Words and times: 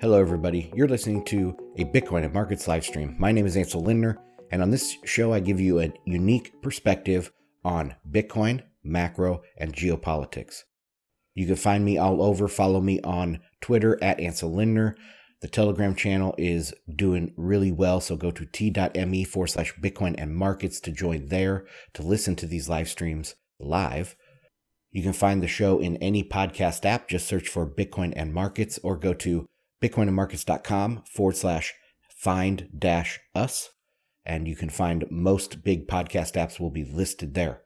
Hello, 0.00 0.20
everybody. 0.20 0.70
You're 0.76 0.86
listening 0.86 1.24
to 1.24 1.56
a 1.76 1.84
Bitcoin 1.84 2.24
and 2.24 2.32
Markets 2.32 2.68
live 2.68 2.84
stream. 2.84 3.16
My 3.18 3.32
name 3.32 3.46
is 3.46 3.56
Ansel 3.56 3.82
Lindner, 3.82 4.16
and 4.52 4.62
on 4.62 4.70
this 4.70 4.96
show, 5.04 5.32
I 5.32 5.40
give 5.40 5.58
you 5.58 5.80
a 5.80 5.92
unique 6.04 6.62
perspective 6.62 7.32
on 7.64 7.96
Bitcoin, 8.08 8.62
macro, 8.84 9.42
and 9.56 9.74
geopolitics. 9.74 10.62
You 11.34 11.48
can 11.48 11.56
find 11.56 11.84
me 11.84 11.98
all 11.98 12.22
over. 12.22 12.46
Follow 12.46 12.80
me 12.80 13.00
on 13.00 13.40
Twitter 13.60 13.98
at 14.00 14.20
Ansel 14.20 14.54
Lindner. 14.54 14.94
The 15.40 15.48
Telegram 15.48 15.96
channel 15.96 16.32
is 16.38 16.72
doing 16.94 17.34
really 17.36 17.72
well, 17.72 18.00
so 18.00 18.14
go 18.14 18.30
to 18.30 18.46
t.me 18.46 19.24
forward 19.24 19.48
slash 19.48 19.74
Bitcoin 19.82 20.14
and 20.16 20.36
Markets 20.36 20.78
to 20.82 20.92
join 20.92 21.26
there 21.26 21.66
to 21.94 22.04
listen 22.04 22.36
to 22.36 22.46
these 22.46 22.68
live 22.68 22.88
streams 22.88 23.34
live. 23.58 24.14
You 24.92 25.02
can 25.02 25.12
find 25.12 25.42
the 25.42 25.48
show 25.48 25.80
in 25.80 25.96
any 25.96 26.22
podcast 26.22 26.84
app. 26.84 27.08
Just 27.08 27.26
search 27.26 27.48
for 27.48 27.68
Bitcoin 27.68 28.12
and 28.14 28.32
Markets 28.32 28.78
or 28.84 28.96
go 28.96 29.12
to 29.14 29.48
bitcoinandmarkets.com 29.82 31.02
forward 31.06 31.36
slash 31.36 31.74
find 32.08 32.68
dash 32.76 33.20
us. 33.34 33.70
And 34.24 34.46
you 34.46 34.56
can 34.56 34.68
find 34.68 35.06
most 35.10 35.62
big 35.62 35.86
podcast 35.86 36.34
apps 36.34 36.60
will 36.60 36.70
be 36.70 36.84
listed 36.84 37.34
there. 37.34 37.62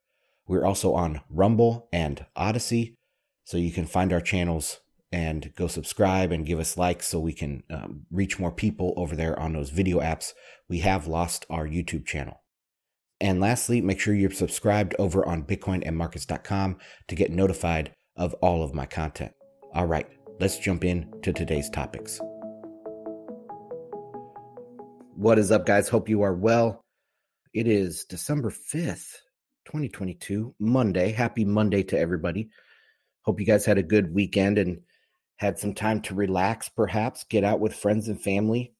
We're 0.46 0.64
also 0.64 0.94
on 0.94 1.22
Rumble 1.30 1.88
and 1.92 2.26
Odysee. 2.36 2.96
So 3.44 3.56
you 3.56 3.72
can 3.72 3.86
find 3.86 4.12
our 4.12 4.20
channels 4.20 4.80
and 5.10 5.52
go 5.56 5.66
subscribe 5.66 6.32
and 6.32 6.46
give 6.46 6.58
us 6.58 6.76
likes 6.76 7.06
so 7.06 7.20
we 7.20 7.32
can 7.32 7.62
um, 7.70 8.06
reach 8.10 8.38
more 8.38 8.52
people 8.52 8.94
over 8.96 9.14
there 9.14 9.38
on 9.38 9.52
those 9.52 9.70
video 9.70 10.00
apps. 10.00 10.32
We 10.68 10.78
have 10.78 11.06
lost 11.06 11.44
our 11.50 11.66
YouTube 11.66 12.06
channel. 12.06 12.42
And 13.20 13.40
lastly, 13.40 13.80
make 13.80 14.00
sure 14.00 14.14
you're 14.14 14.30
subscribed 14.30 14.94
over 14.98 15.24
on 15.26 15.44
bitcoinandmarkets.com 15.44 16.78
to 17.08 17.14
get 17.14 17.30
notified 17.30 17.94
of 18.16 18.34
all 18.34 18.64
of 18.64 18.74
my 18.74 18.86
content. 18.86 19.32
All 19.74 19.86
right, 19.86 20.08
let's 20.42 20.58
jump 20.58 20.84
in 20.84 21.06
to 21.22 21.32
today's 21.32 21.70
topics. 21.70 22.20
What 25.14 25.38
is 25.38 25.52
up, 25.52 25.66
guys? 25.66 25.88
Hope 25.88 26.08
you 26.08 26.22
are 26.22 26.34
well. 26.34 26.82
It 27.54 27.68
is 27.68 28.04
December 28.06 28.50
5th, 28.50 29.18
2022, 29.66 30.52
Monday. 30.58 31.12
Happy 31.12 31.44
Monday 31.44 31.84
to 31.84 31.96
everybody. 31.96 32.50
Hope 33.20 33.38
you 33.38 33.46
guys 33.46 33.64
had 33.64 33.78
a 33.78 33.84
good 33.84 34.12
weekend 34.12 34.58
and 34.58 34.80
had 35.36 35.60
some 35.60 35.74
time 35.74 36.00
to 36.00 36.14
relax, 36.16 36.68
perhaps 36.68 37.22
get 37.22 37.44
out 37.44 37.60
with 37.60 37.72
friends 37.72 38.08
and 38.08 38.20
family, 38.20 38.74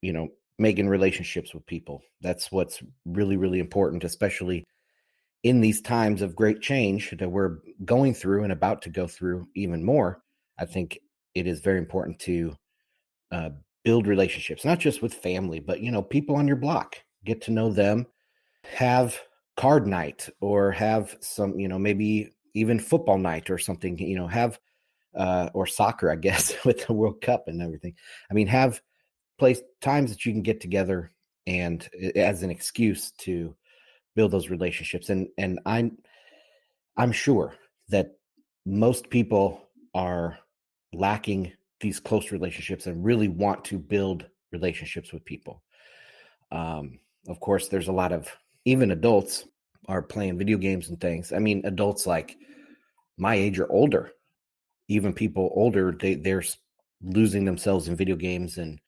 you 0.00 0.14
know, 0.14 0.28
making 0.58 0.88
relationships 0.88 1.52
with 1.52 1.66
people. 1.66 2.00
That's 2.22 2.50
what's 2.50 2.82
really, 3.04 3.36
really 3.36 3.58
important, 3.58 4.04
especially 4.04 4.64
in 5.42 5.60
these 5.60 5.82
times 5.82 6.22
of 6.22 6.34
great 6.34 6.62
change 6.62 7.14
that 7.18 7.28
we're 7.28 7.58
going 7.84 8.14
through 8.14 8.44
and 8.44 8.54
about 8.54 8.80
to 8.82 8.88
go 8.88 9.06
through 9.06 9.48
even 9.54 9.84
more. 9.84 10.22
I 10.58 10.64
think 10.64 10.98
it 11.34 11.46
is 11.46 11.60
very 11.60 11.78
important 11.78 12.18
to 12.20 12.54
uh, 13.30 13.50
build 13.84 14.06
relationships, 14.06 14.64
not 14.64 14.78
just 14.78 15.02
with 15.02 15.14
family, 15.14 15.60
but, 15.60 15.80
you 15.80 15.90
know, 15.90 16.02
people 16.02 16.36
on 16.36 16.48
your 16.48 16.56
block, 16.56 16.96
get 17.24 17.40
to 17.42 17.50
know 17.50 17.72
them, 17.72 18.06
have 18.64 19.18
card 19.56 19.86
night 19.86 20.28
or 20.40 20.70
have 20.72 21.16
some, 21.20 21.58
you 21.58 21.68
know, 21.68 21.78
maybe 21.78 22.30
even 22.54 22.78
football 22.78 23.18
night 23.18 23.50
or 23.50 23.58
something, 23.58 23.98
you 23.98 24.16
know, 24.16 24.26
have 24.26 24.58
uh, 25.16 25.48
or 25.54 25.66
soccer, 25.66 26.10
I 26.10 26.16
guess, 26.28 26.54
with 26.64 26.86
the 26.86 26.92
World 26.92 27.20
Cup 27.20 27.44
and 27.48 27.62
everything. 27.62 27.94
I 28.30 28.34
mean, 28.34 28.46
have 28.46 28.80
place 29.38 29.60
times 29.80 30.10
that 30.10 30.24
you 30.26 30.32
can 30.32 30.42
get 30.42 30.60
together 30.60 31.12
and 31.46 31.88
as 32.14 32.42
an 32.42 32.50
excuse 32.50 33.12
to 33.12 33.54
build 34.14 34.32
those 34.32 34.50
relationships. 34.50 35.10
And 35.10 35.28
and 35.38 35.60
I'm 35.64 35.98
I'm 36.96 37.12
sure 37.12 37.54
that 37.88 38.18
most 38.66 39.08
people 39.08 39.62
are 39.94 40.38
lacking 40.92 41.52
these 41.80 42.00
close 42.00 42.32
relationships 42.32 42.86
and 42.86 43.04
really 43.04 43.28
want 43.28 43.64
to 43.64 43.78
build 43.78 44.26
relationships 44.52 45.12
with 45.12 45.24
people. 45.24 45.62
Um, 46.50 46.98
of 47.28 47.40
course, 47.40 47.68
there's 47.68 47.88
a 47.88 47.92
lot 47.92 48.12
of 48.12 48.28
even 48.64 48.90
adults 48.90 49.44
are 49.86 50.02
playing 50.02 50.38
video 50.38 50.58
games 50.58 50.88
and 50.88 51.00
things. 51.00 51.32
I 51.32 51.38
mean, 51.38 51.62
adults 51.64 52.06
like 52.06 52.36
my 53.16 53.34
age 53.34 53.58
or 53.58 53.70
older 53.70 54.12
even 54.88 55.12
people 55.12 55.52
older 55.54 55.92
they 55.92 56.14
they're 56.14 56.42
losing 57.02 57.44
themselves 57.44 57.88
in 57.88 57.96
video 57.96 58.16
games 58.16 58.58
and 58.58 58.80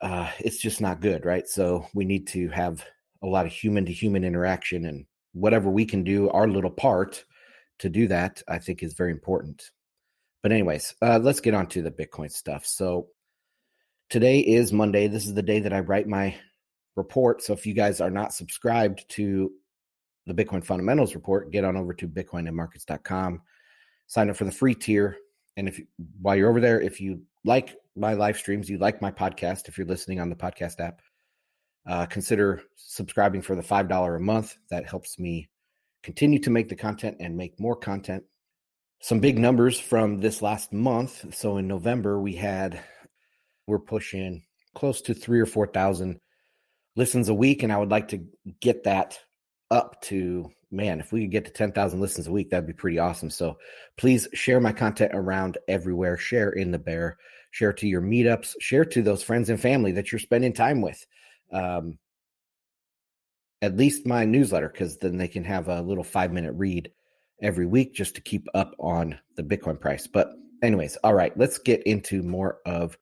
uh, 0.00 0.30
it's 0.38 0.58
just 0.58 0.80
not 0.80 1.00
good 1.00 1.24
right 1.24 1.48
so 1.48 1.86
we 1.94 2.04
need 2.04 2.26
to 2.26 2.48
have 2.48 2.84
a 3.22 3.26
lot 3.26 3.46
of 3.46 3.52
human 3.52 3.84
to 3.84 3.92
human 3.92 4.24
interaction 4.24 4.86
and 4.86 5.04
whatever 5.32 5.68
we 5.68 5.84
can 5.84 6.04
do 6.04 6.30
our 6.30 6.46
little 6.46 6.70
part 6.70 7.24
to 7.78 7.88
do 7.88 8.06
that 8.06 8.40
i 8.48 8.58
think 8.58 8.82
is 8.82 8.94
very 8.94 9.10
important 9.10 9.70
but 10.48 10.54
anyways 10.54 10.94
uh, 11.02 11.18
let's 11.18 11.40
get 11.40 11.54
on 11.54 11.66
to 11.66 11.82
the 11.82 11.90
bitcoin 11.90 12.30
stuff 12.30 12.64
so 12.64 13.08
today 14.08 14.40
is 14.40 14.72
monday 14.72 15.06
this 15.06 15.26
is 15.26 15.34
the 15.34 15.42
day 15.42 15.60
that 15.60 15.72
i 15.72 15.80
write 15.80 16.08
my 16.08 16.34
report 16.96 17.42
so 17.42 17.52
if 17.52 17.66
you 17.66 17.74
guys 17.74 18.00
are 18.00 18.10
not 18.10 18.32
subscribed 18.32 19.04
to 19.08 19.52
the 20.26 20.34
bitcoin 20.34 20.64
fundamentals 20.64 21.14
report 21.14 21.52
get 21.52 21.64
on 21.64 21.76
over 21.76 21.92
to 21.92 22.08
bitcoinandmarkets.com 22.08 23.40
sign 24.08 24.30
up 24.30 24.36
for 24.36 24.44
the 24.44 24.50
free 24.50 24.74
tier. 24.74 25.16
And 25.56 25.68
if 25.68 25.80
while 26.20 26.34
you're 26.34 26.50
over 26.50 26.60
there, 26.60 26.80
if 26.80 27.00
you 27.00 27.22
like 27.44 27.76
my 27.94 28.14
live 28.14 28.36
streams, 28.36 28.68
you 28.68 28.78
like 28.78 29.00
my 29.00 29.12
podcast, 29.12 29.68
if 29.68 29.78
you're 29.78 29.86
listening 29.86 30.18
on 30.18 30.30
the 30.30 30.36
podcast 30.36 30.80
app, 30.80 31.00
uh, 31.86 32.06
consider 32.06 32.62
subscribing 32.74 33.42
for 33.42 33.54
the 33.54 33.62
five 33.62 33.88
dollar 33.88 34.16
a 34.16 34.20
month. 34.20 34.56
That 34.70 34.88
helps 34.88 35.18
me 35.18 35.48
continue 36.02 36.38
to 36.40 36.50
make 36.50 36.68
the 36.68 36.76
content 36.76 37.18
and 37.20 37.36
make 37.36 37.60
more 37.60 37.76
content. 37.76 38.24
Some 39.00 39.20
big 39.20 39.38
numbers 39.38 39.78
from 39.78 40.20
this 40.20 40.42
last 40.42 40.72
month. 40.72 41.34
So 41.34 41.58
in 41.58 41.68
November, 41.68 42.20
we 42.20 42.34
had 42.34 42.80
we're 43.66 43.78
pushing 43.78 44.42
close 44.74 45.00
to 45.02 45.14
three 45.14 45.40
or 45.40 45.46
four 45.46 45.66
thousand 45.66 46.20
listens 46.96 47.28
a 47.28 47.34
week, 47.34 47.62
and 47.62 47.72
I 47.72 47.78
would 47.78 47.90
like 47.90 48.08
to 48.08 48.24
get 48.60 48.84
that 48.84 49.18
up 49.70 50.00
to 50.02 50.50
man, 50.70 51.00
if 51.00 51.12
we 51.12 51.22
could 51.22 51.30
get 51.30 51.44
to 51.46 51.50
10,000 51.50 52.00
listens 52.00 52.26
a 52.26 52.32
week, 52.32 52.50
that'd 52.50 52.66
be 52.66 52.72
pretty 52.72 52.98
awesome. 52.98 53.30
So 53.30 53.58
please 53.96 54.28
share 54.34 54.60
my 54.60 54.72
content 54.72 55.12
around 55.14 55.58
everywhere. 55.66 56.16
Share 56.16 56.50
in 56.50 56.70
the 56.70 56.78
bear, 56.78 57.16
share 57.50 57.72
to 57.74 57.88
your 57.88 58.02
meetups, 58.02 58.54
share 58.60 58.84
to 58.86 59.02
those 59.02 59.22
friends 59.22 59.50
and 59.50 59.60
family 59.60 59.92
that 59.92 60.12
you're 60.12 60.18
spending 60.18 60.52
time 60.52 60.80
with. 60.82 61.04
Um, 61.52 61.98
at 63.60 63.76
least 63.76 64.06
my 64.06 64.24
newsletter, 64.24 64.68
because 64.68 64.98
then 64.98 65.16
they 65.16 65.28
can 65.28 65.44
have 65.44 65.68
a 65.68 65.80
little 65.80 66.04
five 66.04 66.32
minute 66.32 66.52
read 66.52 66.92
every 67.42 67.66
week 67.66 67.94
just 67.94 68.14
to 68.16 68.20
keep 68.20 68.46
up 68.54 68.74
on 68.78 69.18
the 69.36 69.42
Bitcoin 69.42 69.80
price. 69.80 70.06
But, 70.06 70.32
anyways, 70.62 70.96
all 71.04 71.14
right, 71.14 71.36
let's 71.36 71.58
get 71.58 71.82
into 71.84 72.22
more 72.22 72.58
of 72.66 72.98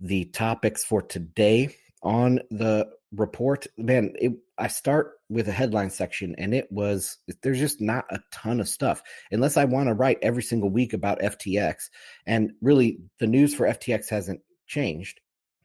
the 0.00 0.24
topics 0.26 0.84
for 0.84 1.02
today 1.02 1.74
on 2.02 2.40
the 2.50 2.88
report. 3.12 3.66
Man, 3.76 4.14
it, 4.18 4.32
I 4.58 4.68
start 4.68 5.12
with 5.28 5.48
a 5.48 5.52
headline 5.52 5.90
section 5.90 6.34
and 6.38 6.54
it 6.54 6.70
was 6.70 7.18
there's 7.42 7.58
just 7.58 7.80
not 7.80 8.04
a 8.10 8.20
ton 8.32 8.60
of 8.60 8.68
stuff 8.68 9.02
unless 9.30 9.56
I 9.56 9.64
want 9.64 9.88
to 9.88 9.94
write 9.94 10.18
every 10.22 10.42
single 10.42 10.70
week 10.70 10.92
about 10.92 11.20
FTX. 11.20 11.90
And 12.26 12.52
really, 12.60 13.00
the 13.18 13.26
news 13.26 13.54
for 13.54 13.66
FTX 13.66 14.08
hasn't 14.08 14.40
changed. 14.66 15.20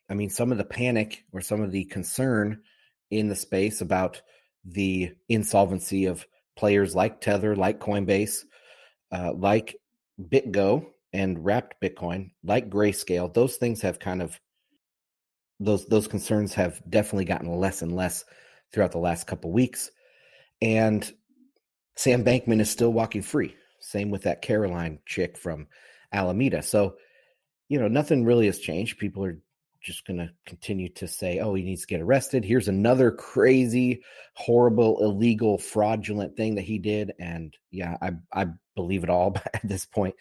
I 0.10 0.14
mean, 0.14 0.30
some 0.30 0.52
of 0.52 0.58
the 0.58 0.66
panic 0.66 1.24
or 1.32 1.42
some 1.42 1.62
of 1.62 1.72
the 1.72 1.86
concern 1.86 2.62
in 3.10 3.28
the 3.28 3.36
space 3.36 3.82
about 3.82 4.22
the 4.64 5.12
insolvency 5.30 6.06
of 6.06 6.26
players 6.56 6.96
like 6.96 7.22
Tether, 7.22 7.56
like 7.56 7.80
Coinbase, 7.80 8.44
uh, 9.12 9.34
like 9.34 9.76
BitGo 10.22 10.86
and 11.14 11.44
Wrapped 11.44 11.82
Bitcoin, 11.82 12.32
like 12.44 12.70
Grayscale, 12.70 13.34
those 13.34 13.58
things 13.58 13.82
have 13.82 14.00
kind 14.00 14.22
of 14.22 14.40
those 15.60 15.86
those 15.88 16.08
concerns 16.08 16.54
have 16.56 16.82
definitely 16.90 17.26
gotten 17.26 17.50
less 17.50 17.82
and 17.82 17.96
less 17.96 18.26
throughout 18.74 18.92
the 18.92 18.98
last 18.98 19.26
couple 19.28 19.52
weeks. 19.52 19.90
And 20.62 21.10
Sam 21.96 22.24
Bankman 22.26 22.60
is 22.60 22.70
still 22.70 22.92
walking 22.92 23.22
free. 23.22 23.56
Same 23.80 24.10
with 24.10 24.24
that 24.24 24.42
Caroline 24.42 25.00
chick 25.06 25.38
from 25.38 25.68
Alameda. 26.12 26.62
So, 26.62 26.96
you 27.70 27.80
know, 27.80 27.88
nothing 27.88 28.26
really 28.26 28.48
has 28.48 28.60
changed. 28.60 28.98
People 28.98 29.24
are 29.24 29.40
just 29.86 30.06
going 30.08 30.18
to 30.18 30.32
continue 30.48 30.90
to 30.90 31.08
say, 31.08 31.40
oh, 31.40 31.54
he 31.54 31.64
needs 31.64 31.82
to 31.82 31.88
get 31.88 32.02
arrested. 32.02 32.44
Here's 32.44 32.68
another 32.68 33.12
crazy, 33.12 34.02
horrible, 34.34 35.00
illegal, 35.04 35.60
fraudulent 35.60 36.36
thing 36.36 36.56
that 36.56 36.64
he 36.64 36.80
did. 36.80 37.14
And 37.20 37.56
yeah, 37.70 37.96
I, 38.02 38.14
I 38.34 38.48
believe 38.74 39.04
it 39.04 39.12
all 39.12 39.36
at 39.54 39.62
this 39.64 39.86
point. 39.86 40.16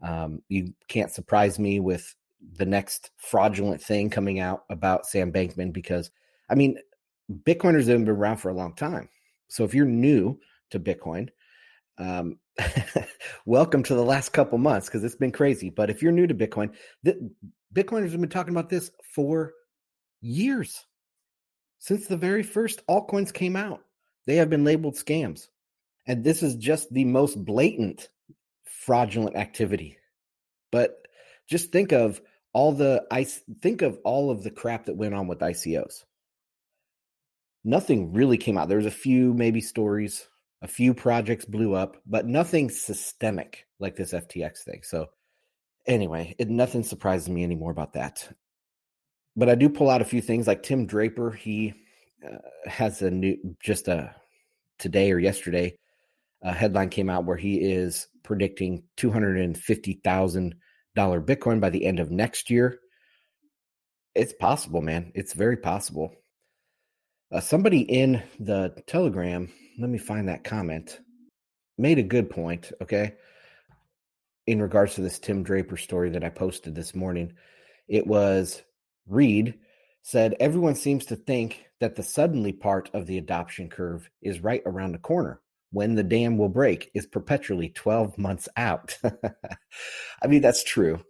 Um, 0.00 0.42
you 0.48 0.72
can't 0.86 1.10
surprise 1.10 1.58
me 1.58 1.80
with 1.80 2.14
the 2.56 2.64
next 2.64 3.10
fraudulent 3.16 3.82
thing 3.82 4.10
coming 4.10 4.38
out 4.38 4.64
about 4.70 5.06
Sam 5.06 5.32
Bankman 5.32 5.72
because, 5.72 6.12
I 6.48 6.54
mean, 6.54 6.78
Bitcoiners 7.42 7.88
have 7.88 8.04
been 8.04 8.08
around 8.08 8.36
for 8.36 8.50
a 8.50 8.54
long 8.54 8.74
time. 8.74 9.08
So 9.48 9.64
if 9.64 9.74
you're 9.74 9.86
new 9.86 10.38
to 10.70 10.78
Bitcoin, 10.78 11.30
um, 12.00 12.38
welcome 13.46 13.82
to 13.84 13.94
the 13.94 14.04
last 14.04 14.30
couple 14.30 14.58
months 14.58 14.88
because 14.88 15.04
it's 15.04 15.14
been 15.14 15.32
crazy. 15.32 15.70
But 15.70 15.90
if 15.90 16.02
you're 16.02 16.12
new 16.12 16.26
to 16.26 16.34
Bitcoin, 16.34 16.74
Bitcoiners 17.74 18.10
have 18.10 18.20
been 18.20 18.30
talking 18.30 18.54
about 18.54 18.70
this 18.70 18.90
for 19.14 19.52
years. 20.20 20.84
Since 21.78 22.06
the 22.06 22.16
very 22.16 22.42
first 22.42 22.86
altcoins 22.88 23.32
came 23.32 23.56
out, 23.56 23.82
they 24.26 24.36
have 24.36 24.50
been 24.50 24.64
labeled 24.64 24.94
scams. 24.94 25.48
And 26.06 26.24
this 26.24 26.42
is 26.42 26.56
just 26.56 26.92
the 26.92 27.04
most 27.04 27.42
blatant 27.44 28.08
fraudulent 28.64 29.36
activity. 29.36 29.98
But 30.72 31.06
just 31.48 31.70
think 31.72 31.92
of 31.92 32.20
all 32.52 32.72
the 32.72 33.04
I 33.10 33.24
think 33.24 33.82
of 33.82 33.98
all 34.04 34.30
of 34.30 34.42
the 34.42 34.50
crap 34.50 34.86
that 34.86 34.96
went 34.96 35.14
on 35.14 35.28
with 35.28 35.40
ICOs. 35.40 36.04
Nothing 37.62 38.14
really 38.14 38.38
came 38.38 38.56
out. 38.56 38.68
There 38.68 38.78
was 38.78 38.86
a 38.86 38.90
few 38.90 39.34
maybe 39.34 39.60
stories, 39.60 40.26
a 40.62 40.68
few 40.68 40.94
projects 40.94 41.44
blew 41.44 41.74
up, 41.74 41.96
but 42.06 42.26
nothing 42.26 42.70
systemic 42.70 43.66
like 43.78 43.96
this 43.96 44.12
FTX 44.12 44.58
thing. 44.58 44.80
So 44.82 45.06
anyway, 45.86 46.34
it, 46.38 46.48
nothing 46.48 46.82
surprises 46.82 47.28
me 47.28 47.44
anymore 47.44 47.70
about 47.70 47.94
that. 47.94 48.28
But 49.36 49.48
I 49.48 49.54
do 49.54 49.68
pull 49.68 49.88
out 49.88 50.02
a 50.02 50.06
few 50.06 50.20
things 50.20 50.46
like 50.46 50.62
Tim 50.62 50.86
Draper. 50.86 51.30
He 51.30 51.72
uh, 52.26 52.38
has 52.68 53.00
a 53.00 53.10
new, 53.10 53.36
just 53.62 53.88
a 53.88 54.14
today 54.78 55.12
or 55.12 55.18
yesterday, 55.18 55.76
a 56.42 56.52
headline 56.52 56.88
came 56.88 57.10
out 57.10 57.24
where 57.24 57.36
he 57.36 57.56
is 57.56 58.08
predicting 58.22 58.82
two 58.96 59.10
hundred 59.10 59.38
and 59.38 59.56
fifty 59.56 60.00
thousand 60.02 60.56
dollar 60.94 61.20
Bitcoin 61.20 61.60
by 61.60 61.70
the 61.70 61.84
end 61.84 62.00
of 62.00 62.10
next 62.10 62.50
year. 62.50 62.78
It's 64.14 64.32
possible, 64.32 64.80
man. 64.80 65.12
It's 65.14 65.34
very 65.34 65.56
possible. 65.56 66.12
Uh, 67.32 67.40
somebody 67.40 67.80
in 67.80 68.22
the 68.38 68.74
Telegram, 68.86 69.50
let 69.78 69.90
me 69.90 69.98
find 69.98 70.28
that 70.28 70.44
comment, 70.44 71.00
made 71.78 71.98
a 71.98 72.02
good 72.02 72.28
point. 72.28 72.72
Okay 72.82 73.14
in 74.50 74.60
regards 74.60 74.96
to 74.96 75.00
this 75.00 75.20
Tim 75.20 75.44
Draper 75.44 75.76
story 75.76 76.10
that 76.10 76.24
I 76.24 76.28
posted 76.28 76.74
this 76.74 76.92
morning. 76.92 77.32
It 77.86 78.04
was 78.04 78.62
Reed 79.06 79.58
said, 80.02 80.34
Everyone 80.40 80.74
seems 80.74 81.06
to 81.06 81.14
think 81.14 81.66
that 81.78 81.94
the 81.94 82.02
suddenly 82.02 82.52
part 82.52 82.90
of 82.92 83.06
the 83.06 83.18
adoption 83.18 83.68
curve 83.68 84.10
is 84.22 84.40
right 84.40 84.62
around 84.66 84.90
the 84.90 84.98
corner. 84.98 85.40
When 85.70 85.94
the 85.94 86.02
dam 86.02 86.36
will 86.36 86.48
break 86.48 86.90
is 86.94 87.06
perpetually 87.06 87.68
12 87.68 88.18
months 88.18 88.48
out. 88.56 88.98
I 90.22 90.26
mean, 90.26 90.40
that's 90.40 90.64
true. 90.64 91.00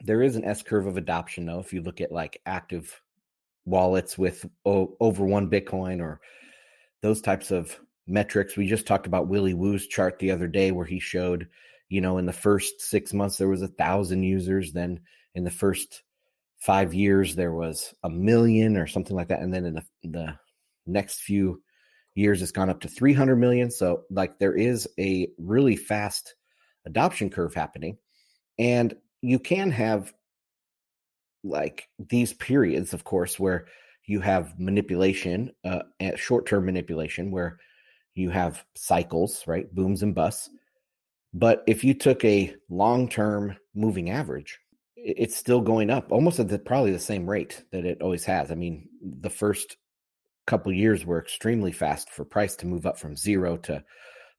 There 0.00 0.20
is 0.20 0.34
an 0.34 0.44
S 0.44 0.64
curve 0.64 0.88
of 0.88 0.96
adoption, 0.96 1.46
though, 1.46 1.60
if 1.60 1.72
you 1.72 1.80
look 1.80 2.00
at 2.00 2.10
like 2.10 2.40
active 2.44 3.00
wallets 3.64 4.18
with 4.18 4.44
o- 4.64 4.96
over 5.00 5.24
one 5.24 5.50
Bitcoin 5.50 6.00
or 6.00 6.20
those 7.02 7.20
types 7.20 7.50
of 7.50 7.78
metrics. 8.06 8.56
We 8.56 8.66
just 8.66 8.86
talked 8.86 9.06
about 9.06 9.28
Willy 9.28 9.54
Woo's 9.54 9.86
chart 9.86 10.18
the 10.18 10.30
other 10.30 10.48
day 10.48 10.72
where 10.72 10.86
he 10.86 10.98
showed 10.98 11.48
you 11.92 12.00
know 12.00 12.16
in 12.16 12.24
the 12.24 12.32
first 12.32 12.80
six 12.80 13.12
months 13.12 13.36
there 13.36 13.50
was 13.50 13.60
a 13.60 13.68
thousand 13.68 14.22
users 14.22 14.72
then 14.72 14.98
in 15.34 15.44
the 15.44 15.50
first 15.50 16.02
five 16.58 16.94
years 16.94 17.34
there 17.34 17.52
was 17.52 17.92
a 18.02 18.08
million 18.08 18.78
or 18.78 18.86
something 18.86 19.14
like 19.14 19.28
that 19.28 19.40
and 19.40 19.52
then 19.52 19.66
in 19.66 19.74
the, 19.74 19.84
the 20.04 20.34
next 20.86 21.20
few 21.20 21.60
years 22.14 22.40
it's 22.40 22.50
gone 22.50 22.70
up 22.70 22.80
to 22.80 22.88
300 22.88 23.36
million 23.36 23.70
so 23.70 24.04
like 24.10 24.38
there 24.38 24.54
is 24.54 24.88
a 24.98 25.28
really 25.38 25.76
fast 25.76 26.34
adoption 26.86 27.28
curve 27.28 27.52
happening 27.52 27.98
and 28.58 28.94
you 29.20 29.38
can 29.38 29.70
have 29.70 30.14
like 31.44 31.88
these 31.98 32.32
periods 32.34 32.94
of 32.94 33.04
course 33.04 33.38
where 33.38 33.66
you 34.06 34.20
have 34.20 34.58
manipulation 34.58 35.50
uh, 35.64 35.82
short-term 36.16 36.64
manipulation 36.66 37.30
where 37.30 37.58
you 38.14 38.30
have 38.30 38.64
cycles 38.74 39.44
right 39.46 39.74
booms 39.74 40.02
and 40.02 40.14
busts 40.14 40.50
but 41.34 41.64
if 41.66 41.82
you 41.82 41.94
took 41.94 42.24
a 42.24 42.54
long 42.68 43.08
term 43.08 43.56
moving 43.74 44.10
average, 44.10 44.58
it's 44.96 45.36
still 45.36 45.60
going 45.60 45.90
up 45.90 46.12
almost 46.12 46.38
at 46.38 46.48
the, 46.48 46.58
probably 46.58 46.92
the 46.92 46.98
same 46.98 47.28
rate 47.28 47.64
that 47.72 47.86
it 47.86 48.02
always 48.02 48.24
has. 48.24 48.50
I 48.50 48.54
mean, 48.54 48.88
the 49.02 49.30
first 49.30 49.76
couple 50.46 50.72
years 50.72 51.06
were 51.06 51.20
extremely 51.20 51.72
fast 51.72 52.10
for 52.10 52.24
price 52.24 52.56
to 52.56 52.66
move 52.66 52.86
up 52.86 52.98
from 52.98 53.16
zero 53.16 53.56
to 53.56 53.82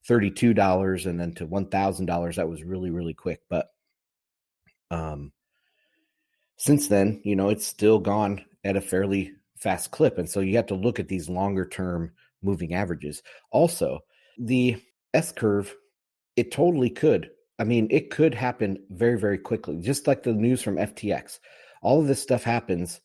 $32 0.08 1.06
and 1.06 1.18
then 1.18 1.32
to 1.34 1.46
$1,000. 1.46 2.34
That 2.36 2.48
was 2.48 2.62
really, 2.62 2.90
really 2.90 3.14
quick. 3.14 3.40
But 3.50 3.66
um, 4.90 5.32
since 6.56 6.88
then, 6.88 7.20
you 7.24 7.36
know, 7.36 7.48
it's 7.48 7.66
still 7.66 7.98
gone 7.98 8.44
at 8.64 8.76
a 8.76 8.80
fairly 8.80 9.32
fast 9.58 9.90
clip. 9.90 10.18
And 10.18 10.28
so 10.28 10.40
you 10.40 10.56
have 10.56 10.66
to 10.66 10.74
look 10.74 11.00
at 11.00 11.08
these 11.08 11.28
longer 11.28 11.66
term 11.66 12.12
moving 12.42 12.74
averages. 12.74 13.22
Also, 13.50 14.00
the 14.38 14.76
S 15.12 15.32
curve 15.32 15.74
it 16.36 16.50
totally 16.50 16.90
could. 16.90 17.30
I 17.58 17.64
mean, 17.64 17.86
it 17.90 18.10
could 18.10 18.34
happen 18.34 18.78
very, 18.90 19.18
very 19.18 19.38
quickly, 19.38 19.78
just 19.80 20.06
like 20.06 20.22
the 20.22 20.32
news 20.32 20.62
from 20.62 20.76
FTX. 20.76 21.38
All 21.82 22.00
of 22.00 22.08
this 22.08 22.20
stuff 22.20 22.42
happens, 22.42 23.00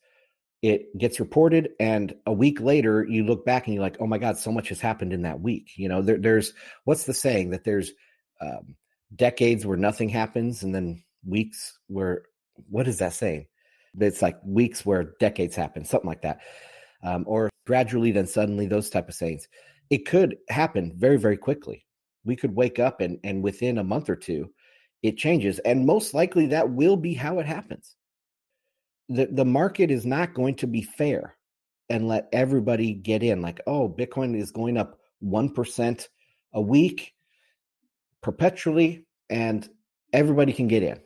it 0.62 0.96
gets 0.98 1.20
reported, 1.20 1.70
and 1.78 2.14
a 2.26 2.32
week 2.32 2.60
later, 2.60 3.04
you 3.08 3.24
look 3.24 3.46
back 3.46 3.66
and 3.66 3.74
you're 3.74 3.82
like, 3.82 3.98
oh 4.00 4.06
my 4.06 4.18
God, 4.18 4.36
so 4.36 4.50
much 4.50 4.68
has 4.70 4.80
happened 4.80 5.12
in 5.12 5.22
that 5.22 5.40
week. 5.40 5.70
You 5.76 5.88
know, 5.88 6.02
there, 6.02 6.18
there's 6.18 6.52
what's 6.84 7.04
the 7.04 7.14
saying 7.14 7.50
that 7.50 7.64
there's 7.64 7.92
um, 8.40 8.76
decades 9.14 9.64
where 9.64 9.76
nothing 9.76 10.08
happens, 10.08 10.62
and 10.62 10.74
then 10.74 11.02
weeks 11.24 11.78
where, 11.86 12.22
what 12.68 12.88
is 12.88 12.98
that 12.98 13.12
saying? 13.12 13.46
It's 13.98 14.22
like 14.22 14.36
weeks 14.44 14.86
where 14.86 15.14
decades 15.18 15.56
happen, 15.56 15.84
something 15.84 16.08
like 16.08 16.22
that. 16.22 16.40
Um, 17.02 17.24
or 17.26 17.50
gradually, 17.66 18.12
then 18.12 18.26
suddenly, 18.26 18.66
those 18.66 18.90
type 18.90 19.08
of 19.08 19.14
sayings. 19.14 19.48
It 19.88 20.06
could 20.06 20.36
happen 20.48 20.92
very, 20.96 21.16
very 21.16 21.36
quickly 21.36 21.84
we 22.24 22.36
could 22.36 22.54
wake 22.54 22.78
up 22.78 23.00
and 23.00 23.18
and 23.24 23.42
within 23.42 23.78
a 23.78 23.84
month 23.84 24.08
or 24.08 24.16
two 24.16 24.50
it 25.02 25.16
changes 25.16 25.58
and 25.60 25.86
most 25.86 26.14
likely 26.14 26.46
that 26.46 26.68
will 26.70 26.96
be 26.96 27.14
how 27.14 27.38
it 27.38 27.46
happens 27.46 27.96
the 29.08 29.26
the 29.26 29.44
market 29.44 29.90
is 29.90 30.06
not 30.06 30.34
going 30.34 30.54
to 30.54 30.66
be 30.66 30.82
fair 30.82 31.36
and 31.88 32.06
let 32.06 32.28
everybody 32.32 32.92
get 32.92 33.22
in 33.22 33.40
like 33.40 33.60
oh 33.66 33.88
bitcoin 33.88 34.36
is 34.36 34.50
going 34.50 34.76
up 34.76 34.98
1% 35.22 36.08
a 36.54 36.60
week 36.60 37.14
perpetually 38.22 39.04
and 39.28 39.68
everybody 40.12 40.52
can 40.52 40.66
get 40.66 40.82
in 40.82 40.98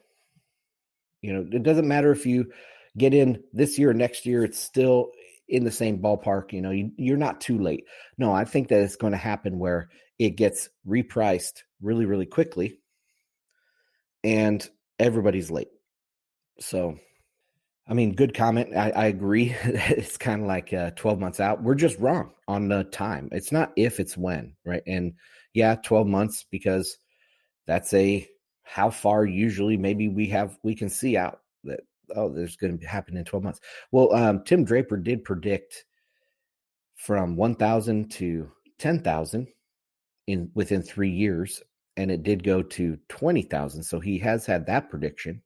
you 1.25 1.33
know 1.33 1.47
it 1.53 1.63
doesn't 1.63 1.89
matter 1.89 2.13
if 2.13 2.27
you 2.27 2.51
get 2.97 3.15
in 3.15 3.43
this 3.53 3.79
year 3.79 3.91
or 3.91 3.95
next 3.95 4.27
year 4.27 4.45
it's 4.45 4.59
still 4.59 5.11
in 5.49 5.65
the 5.65 5.71
same 5.71 5.99
ballpark 5.99 6.53
you 6.53 6.63
know 6.63 6.71
you, 6.71 6.91
you're 6.97 7.17
not 7.17 7.41
too 7.41 7.59
late 7.59 7.85
no 8.19 8.33
i 8.33 8.45
think 8.45 8.69
that 8.69 8.81
it's 8.81 8.97
going 8.97 9.13
to 9.13 9.17
happen 9.17 9.59
where 9.59 9.89
it 10.19 10.37
gets 10.37 10.69
repriced 10.87 11.63
really, 11.83 12.07
really 12.07 12.27
quickly, 12.27 12.79
and 14.23 14.69
everybody's 14.99 15.51
late. 15.51 15.69
So, 16.61 16.99
I 17.89 17.95
mean, 17.95 18.15
good 18.15 18.35
comment. 18.35 18.77
I, 18.77 18.91
I 18.91 19.07
agree. 19.07 19.55
it's 19.65 20.17
kind 20.17 20.43
of 20.43 20.47
like 20.47 20.73
uh, 20.73 20.91
12 20.93 21.19
months 21.19 21.41
out. 21.41 21.63
We're 21.63 21.75
just 21.75 21.99
wrong 21.99 22.31
on 22.47 22.69
the 22.69 22.85
time. 22.85 23.29
It's 23.33 23.53
not 23.53 23.73
if, 23.77 23.99
it's 23.99 24.17
when, 24.17 24.55
right? 24.65 24.83
And 24.87 25.15
yeah, 25.53 25.77
12 25.77 26.07
months 26.07 26.45
because 26.51 26.97
that's 27.67 27.93
a 27.93 28.27
how 28.65 28.91
far 28.91 29.25
usually 29.25 29.77
maybe 29.77 30.09
we 30.09 30.27
have 30.27 30.59
we 30.63 30.75
can 30.75 30.89
see 30.89 31.17
out 31.17 31.41
that 31.65 31.81
oh 32.17 32.29
there's 32.29 32.57
going 32.57 32.79
to 32.79 32.87
happen 32.87 33.17
in 33.17 33.25
12 33.25 33.45
months 33.45 33.61
well 33.93 34.13
um, 34.15 34.43
tim 34.45 34.65
draper 34.65 34.97
did 34.97 35.25
predict 35.25 35.85
from 36.97 37.37
1000 37.37 38.11
to 38.11 38.51
10000 38.79 39.47
in 40.27 40.51
within 40.55 40.83
three 40.83 41.11
years, 41.11 41.63
and 41.97 42.11
it 42.11 42.23
did 42.23 42.43
go 42.43 42.63
to 42.63 42.99
twenty 43.09 43.43
thousand. 43.43 43.83
So 43.83 44.01
he 44.01 44.19
has 44.19 44.47
had 44.47 44.67
that 44.67 44.91
prediction. 44.91 45.43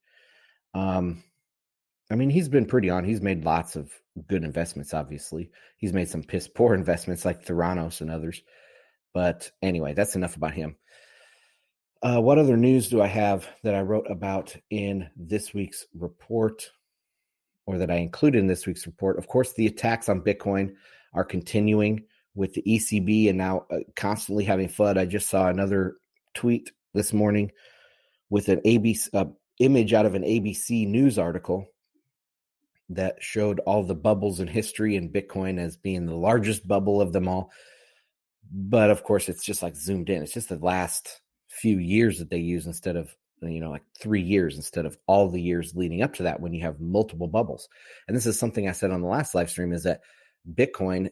Um, 0.74 1.24
I 2.10 2.14
mean, 2.14 2.30
he's 2.30 2.48
been 2.48 2.66
pretty 2.66 2.90
on. 2.90 3.04
He's 3.04 3.20
made 3.20 3.44
lots 3.44 3.76
of 3.76 3.92
good 4.28 4.44
investments. 4.44 4.94
Obviously, 4.94 5.50
he's 5.76 5.92
made 5.92 6.08
some 6.08 6.22
piss 6.22 6.48
poor 6.48 6.74
investments 6.74 7.24
like 7.24 7.44
Theranos 7.44 8.00
and 8.00 8.10
others. 8.10 8.42
But 9.14 9.50
anyway, 9.62 9.94
that's 9.94 10.16
enough 10.16 10.36
about 10.36 10.54
him. 10.54 10.76
Uh, 12.00 12.20
what 12.20 12.38
other 12.38 12.56
news 12.56 12.88
do 12.88 13.02
I 13.02 13.08
have 13.08 13.48
that 13.64 13.74
I 13.74 13.80
wrote 13.80 14.08
about 14.08 14.54
in 14.70 15.10
this 15.16 15.52
week's 15.52 15.84
report, 15.94 16.70
or 17.66 17.78
that 17.78 17.90
I 17.90 17.96
included 17.96 18.38
in 18.38 18.46
this 18.46 18.66
week's 18.66 18.86
report? 18.86 19.18
Of 19.18 19.26
course, 19.26 19.52
the 19.54 19.66
attacks 19.66 20.08
on 20.08 20.20
Bitcoin 20.20 20.74
are 21.12 21.24
continuing 21.24 22.04
with 22.36 22.54
the 22.54 22.62
ECB 22.62 23.28
and 23.28 23.38
now 23.38 23.66
uh, 23.70 23.78
constantly 23.96 24.44
having 24.44 24.68
FUD. 24.68 24.96
I 24.96 25.06
just 25.06 25.28
saw 25.28 25.48
another 25.48 25.96
tweet 26.34 26.70
this 26.94 27.12
morning 27.12 27.50
with 28.30 28.48
an 28.48 28.60
ABC 28.60 29.08
uh, 29.12 29.24
image 29.58 29.92
out 29.92 30.06
of 30.06 30.14
an 30.14 30.22
ABC 30.22 30.86
news 30.86 31.18
article 31.18 31.66
that 32.90 33.16
showed 33.20 33.58
all 33.60 33.82
the 33.82 33.94
bubbles 33.94 34.38
in 34.38 34.46
history 34.46 34.94
and 34.94 35.12
Bitcoin 35.12 35.58
as 35.58 35.76
being 35.76 36.06
the 36.06 36.14
largest 36.14 36.66
bubble 36.66 37.00
of 37.00 37.12
them 37.12 37.26
all. 37.26 37.50
But 38.52 38.90
of 38.90 39.02
course, 39.02 39.28
it's 39.28 39.44
just 39.44 39.64
like 39.64 39.74
zoomed 39.74 40.08
in. 40.08 40.22
It's 40.22 40.32
just 40.32 40.48
the 40.48 40.58
last 40.58 41.20
few 41.60 41.78
years 41.78 42.18
that 42.18 42.30
they 42.30 42.38
use 42.38 42.66
instead 42.66 42.96
of 42.96 43.14
you 43.40 43.60
know 43.60 43.70
like 43.70 43.84
three 43.98 44.22
years 44.22 44.56
instead 44.56 44.84
of 44.84 44.98
all 45.06 45.28
the 45.28 45.40
years 45.40 45.76
leading 45.76 46.02
up 46.02 46.12
to 46.14 46.24
that 46.24 46.40
when 46.40 46.52
you 46.52 46.62
have 46.62 46.80
multiple 46.80 47.28
bubbles. 47.28 47.68
And 48.06 48.16
this 48.16 48.26
is 48.26 48.38
something 48.38 48.68
I 48.68 48.72
said 48.72 48.90
on 48.90 49.00
the 49.00 49.08
last 49.08 49.34
live 49.34 49.50
stream 49.50 49.72
is 49.72 49.84
that 49.84 50.00
Bitcoin 50.54 51.10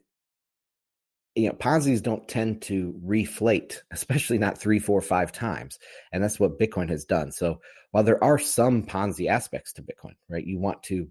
you 1.37 1.49
know 1.49 1.55
ponzi's 1.55 2.01
don't 2.01 2.27
tend 2.27 2.63
to 2.63 2.99
reflate 3.05 3.77
especially 3.93 4.39
not 4.39 4.59
three 4.59 4.79
four 4.79 5.01
five 5.01 5.31
times. 5.31 5.79
And 6.13 6.23
that's 6.23 6.41
what 6.41 6.59
bitcoin 6.59 6.89
has 6.89 7.05
done. 7.05 7.31
So 7.31 7.61
while 7.93 8.03
there 8.03 8.23
are 8.25 8.39
some 8.39 8.83
ponzi 8.83 9.29
aspects 9.29 9.73
to 9.75 9.83
bitcoin 9.83 10.15
right 10.29 10.45
you 10.45 10.59
want 10.59 10.83
to 10.85 11.09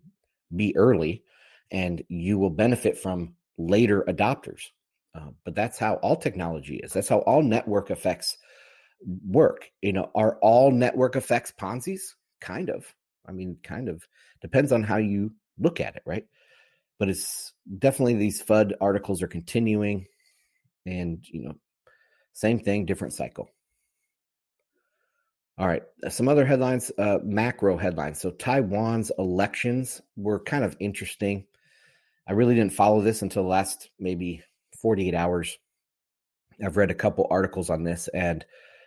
be 0.56 0.76
early 0.76 1.24
and 1.72 2.04
you 2.10 2.38
will 2.38 2.50
benefit 2.50 2.98
from 2.98 3.34
later 3.58 4.04
adopters. 4.08 4.62
Uh, 5.14 5.30
but 5.46 5.56
that's 5.56 5.80
how 5.80 5.96
all 5.96 6.16
technology 6.16 6.78
is. 6.78 6.92
That's 6.92 7.08
how 7.08 7.20
all 7.20 7.42
network 7.42 7.90
effects 7.90 8.38
work 9.28 9.70
you 9.82 9.94
know 9.94 10.10
are 10.16 10.38
all 10.42 10.72
network 10.72 11.16
effects 11.16 11.52
ponzi's 11.52 12.16
kind 12.42 12.70
of 12.70 12.86
I 13.28 13.32
mean, 13.32 13.58
kind 13.64 13.90
of 13.90 14.08
depends 14.42 14.72
on 14.72 14.84
how 14.84 14.98
you 14.98 15.32
look 15.60 15.80
at 15.80 15.96
it, 15.96 16.04
right? 16.06 16.26
But 17.00 17.10
it's 17.10 17.54
definitely 17.80 18.16
these 18.16 18.42
FUD 18.42 18.74
articles 18.80 19.22
are 19.22 19.28
continuing, 19.28 20.06
and 20.86 21.24
you 21.30 21.44
know, 21.44 21.56
same 22.34 22.60
thing, 22.60 22.86
different 22.86 23.14
cycle. 23.14 23.50
All 25.58 25.68
right, 25.68 25.84
uh, 26.06 26.10
some 26.10 26.28
other 26.28 26.46
headlines, 26.46 26.92
uh, 26.98 27.20
macro 27.24 27.78
headlines. 27.78 28.20
So 28.20 28.32
Taiwan's 28.32 29.12
elections 29.18 30.02
were 30.16 30.40
kind 30.40 30.64
of 30.64 30.76
interesting. 30.80 31.46
I 32.28 32.34
really 32.34 32.56
didn't 32.56 32.74
follow 32.74 33.02
this 33.02 33.22
until 33.22 33.44
the 33.44 33.50
last 33.50 33.90
maybe 34.00 34.44
48 34.82 35.14
hours. 35.14 35.58
I've 36.64 36.78
read 36.78 36.92
a 36.92 36.96
couple 36.96 37.28
articles 37.30 37.70
on 37.70 37.84
this, 37.84 38.08
and 38.10 38.46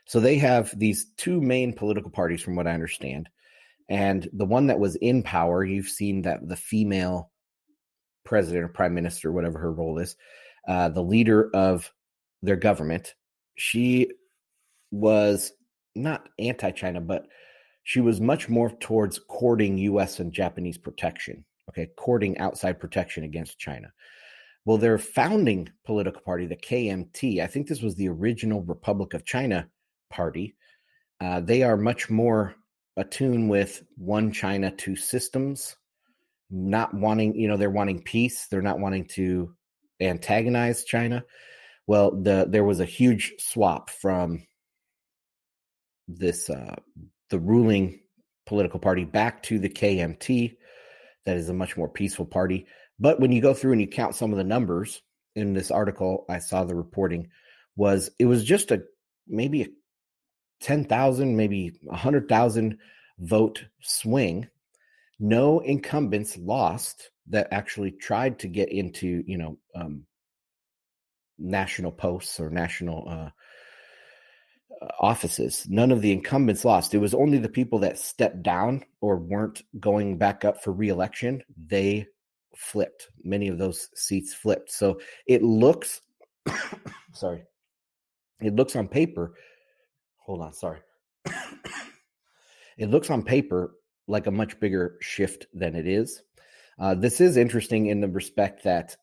so 0.08 0.20
they 0.20 0.38
have 0.38 0.76
these 0.76 1.12
two 1.18 1.38
main 1.38 1.74
political 1.74 2.10
parties, 2.10 2.40
from 2.40 2.56
what 2.56 2.66
I 2.66 2.72
understand. 2.72 3.28
And 3.90 4.26
the 4.32 4.46
one 4.46 4.68
that 4.68 4.78
was 4.78 4.96
in 4.96 5.22
power, 5.22 5.62
you've 5.62 5.88
seen 5.88 6.22
that 6.22 6.48
the 6.48 6.56
female 6.56 7.30
president 8.24 8.64
or 8.64 8.68
prime 8.68 8.94
minister, 8.94 9.30
whatever 9.30 9.58
her 9.58 9.70
role 9.70 9.98
is, 9.98 10.16
uh, 10.66 10.88
the 10.88 11.02
leader 11.02 11.50
of 11.54 11.92
their 12.42 12.56
government, 12.56 13.14
she 13.56 14.10
was 14.90 15.52
not 15.94 16.26
anti 16.38 16.70
China, 16.70 17.02
but 17.02 17.26
she 17.82 18.00
was 18.00 18.18
much 18.18 18.48
more 18.48 18.70
towards 18.80 19.18
courting 19.18 19.76
US 19.76 20.20
and 20.20 20.32
Japanese 20.32 20.78
protection, 20.78 21.44
okay, 21.68 21.90
courting 21.98 22.38
outside 22.38 22.80
protection 22.80 23.24
against 23.24 23.58
China. 23.58 23.92
Well, 24.64 24.78
their 24.78 24.96
founding 24.96 25.68
political 25.84 26.22
party, 26.22 26.46
the 26.46 26.56
KMT, 26.56 27.42
I 27.42 27.46
think 27.46 27.68
this 27.68 27.82
was 27.82 27.94
the 27.94 28.08
original 28.08 28.62
Republic 28.62 29.12
of 29.12 29.26
China 29.26 29.68
party. 30.10 30.56
Uh, 31.20 31.40
they 31.40 31.62
are 31.62 31.76
much 31.76 32.10
more 32.10 32.54
attuned 32.96 33.48
with 33.50 33.82
one 33.96 34.32
China, 34.32 34.70
two 34.70 34.96
systems, 34.96 35.76
not 36.50 36.94
wanting, 36.94 37.34
you 37.34 37.48
know, 37.48 37.56
they're 37.56 37.70
wanting 37.70 38.02
peace. 38.02 38.46
They're 38.46 38.62
not 38.62 38.80
wanting 38.80 39.06
to 39.08 39.54
antagonize 40.00 40.84
China. 40.84 41.24
Well, 41.86 42.20
the 42.22 42.46
there 42.48 42.64
was 42.64 42.80
a 42.80 42.84
huge 42.84 43.34
swap 43.38 43.90
from 43.90 44.46
this 46.06 46.50
uh, 46.50 46.76
the 47.30 47.38
ruling 47.38 48.00
political 48.46 48.80
party 48.80 49.04
back 49.04 49.42
to 49.44 49.58
the 49.58 49.68
KMT, 49.68 50.56
that 51.26 51.36
is 51.36 51.48
a 51.48 51.54
much 51.54 51.76
more 51.76 51.88
peaceful 51.88 52.24
party. 52.24 52.66
But 52.98 53.20
when 53.20 53.32
you 53.32 53.42
go 53.42 53.54
through 53.54 53.72
and 53.72 53.80
you 53.80 53.86
count 53.86 54.14
some 54.14 54.32
of 54.32 54.38
the 54.38 54.44
numbers 54.44 55.02
in 55.36 55.52
this 55.52 55.70
article, 55.70 56.24
I 56.28 56.38
saw 56.38 56.64
the 56.64 56.74
reporting 56.74 57.28
was 57.76 58.10
it 58.18 58.24
was 58.24 58.44
just 58.44 58.70
a 58.70 58.82
maybe 59.28 59.62
a 59.62 59.68
10,000, 60.60 61.36
maybe 61.36 61.72
100,000 61.82 62.78
vote 63.20 63.64
swing. 63.80 64.48
No 65.20 65.60
incumbents 65.60 66.36
lost 66.36 67.10
that 67.28 67.48
actually 67.50 67.90
tried 67.92 68.38
to 68.40 68.48
get 68.48 68.70
into, 68.70 69.22
you 69.26 69.38
know, 69.38 69.58
um, 69.74 70.04
national 71.38 71.92
posts 71.92 72.40
or 72.40 72.50
national 72.50 73.08
uh, 73.08 73.30
offices. 75.00 75.66
None 75.68 75.90
of 75.90 76.02
the 76.02 76.12
incumbents 76.12 76.64
lost. 76.64 76.94
It 76.94 76.98
was 76.98 77.14
only 77.14 77.38
the 77.38 77.48
people 77.48 77.78
that 77.80 77.98
stepped 77.98 78.42
down 78.42 78.84
or 79.00 79.16
weren't 79.16 79.62
going 79.78 80.18
back 80.18 80.44
up 80.44 80.62
for 80.62 80.72
reelection. 80.72 81.42
They 81.66 82.06
flipped. 82.56 83.08
Many 83.22 83.48
of 83.48 83.58
those 83.58 83.88
seats 83.94 84.34
flipped. 84.34 84.70
So 84.70 85.00
it 85.26 85.42
looks, 85.42 86.00
sorry, 87.12 87.44
it 88.40 88.54
looks 88.54 88.76
on 88.76 88.88
paper 88.88 89.34
hold 90.28 90.42
on, 90.42 90.52
sorry. 90.52 90.78
it 92.76 92.90
looks 92.90 93.08
on 93.08 93.23
paper 93.23 93.75
like 94.06 94.26
a 94.26 94.30
much 94.30 94.61
bigger 94.61 94.99
shift 95.00 95.47
than 95.54 95.75
it 95.75 95.87
is. 95.87 96.23
Uh, 96.78 96.94
this 96.94 97.20
is 97.20 97.38
interesting 97.38 97.87
in 97.87 98.02
the 98.02 98.08
respect 98.08 98.62
that 98.62 98.94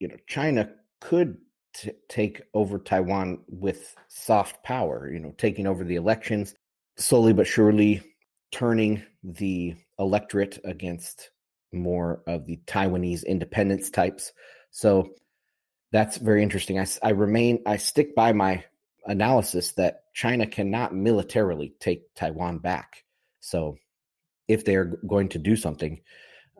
you 0.00 0.08
know 0.08 0.16
China 0.26 0.68
could 1.00 1.38
t- 1.72 1.92
take 2.08 2.42
over 2.52 2.80
Taiwan 2.80 3.38
with 3.46 3.96
soft 4.08 4.62
power. 4.64 5.08
You 5.10 5.20
know, 5.20 5.34
taking 5.38 5.68
over 5.68 5.84
the 5.84 5.96
elections 5.96 6.56
slowly 6.96 7.32
but 7.32 7.46
surely, 7.46 8.02
turning 8.50 9.02
the 9.22 9.76
electorate 10.00 10.58
against 10.64 11.30
more 11.72 12.22
of 12.26 12.44
the 12.44 12.58
Taiwanese 12.66 13.24
independence 13.24 13.88
types. 13.88 14.32
So 14.72 15.12
that's 15.92 16.16
very 16.16 16.42
interesting. 16.42 16.80
I, 16.80 16.86
I 17.04 17.10
remain, 17.10 17.62
I 17.66 17.76
stick 17.76 18.14
by 18.16 18.32
my 18.32 18.64
analysis 19.06 19.72
that 19.72 20.12
China 20.14 20.46
cannot 20.46 20.94
militarily 20.94 21.74
take 21.80 22.14
Taiwan 22.14 22.58
back. 22.58 23.04
So, 23.40 23.76
if 24.48 24.64
they're 24.64 24.96
going 25.06 25.30
to 25.30 25.38
do 25.38 25.56
something, 25.56 26.00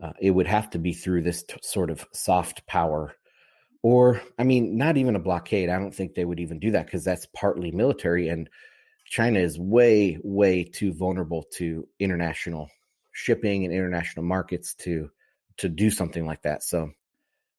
uh, 0.03 0.13
it 0.21 0.31
would 0.31 0.47
have 0.47 0.71
to 0.71 0.79
be 0.79 0.93
through 0.93 1.23
this 1.23 1.43
t- 1.43 1.57
sort 1.63 1.91
of 1.91 2.07
soft 2.13 2.67
power. 2.67 3.15
Or, 3.83 4.23
I 4.39 4.45
mean, 4.45 4.77
not 4.77 4.97
even 4.97 5.17
a 5.17 5.21
blockade. 5.21 5.69
I 5.69 5.79
don't 5.79 5.95
think 5.95 6.15
they 6.15 6.25
would 6.25 6.41
even 6.41 6.61
do 6.61 6.71
that 6.71 6.87
because 6.87 7.05
that's 7.05 7.27
partly 7.35 7.73
military. 7.73 8.29
And 8.29 8.49
China 9.05 9.41
is 9.41 9.59
way, 9.59 10.19
way 10.23 10.65
too 10.65 10.95
vulnerable 10.95 11.45
to 11.55 11.87
international 11.99 12.71
shipping 13.13 13.65
and 13.65 13.75
international 13.75 14.25
markets 14.25 14.75
to 14.75 15.11
to 15.59 15.69
do 15.69 15.91
something 15.91 16.25
like 16.25 16.43
that. 16.43 16.63
So 16.63 16.91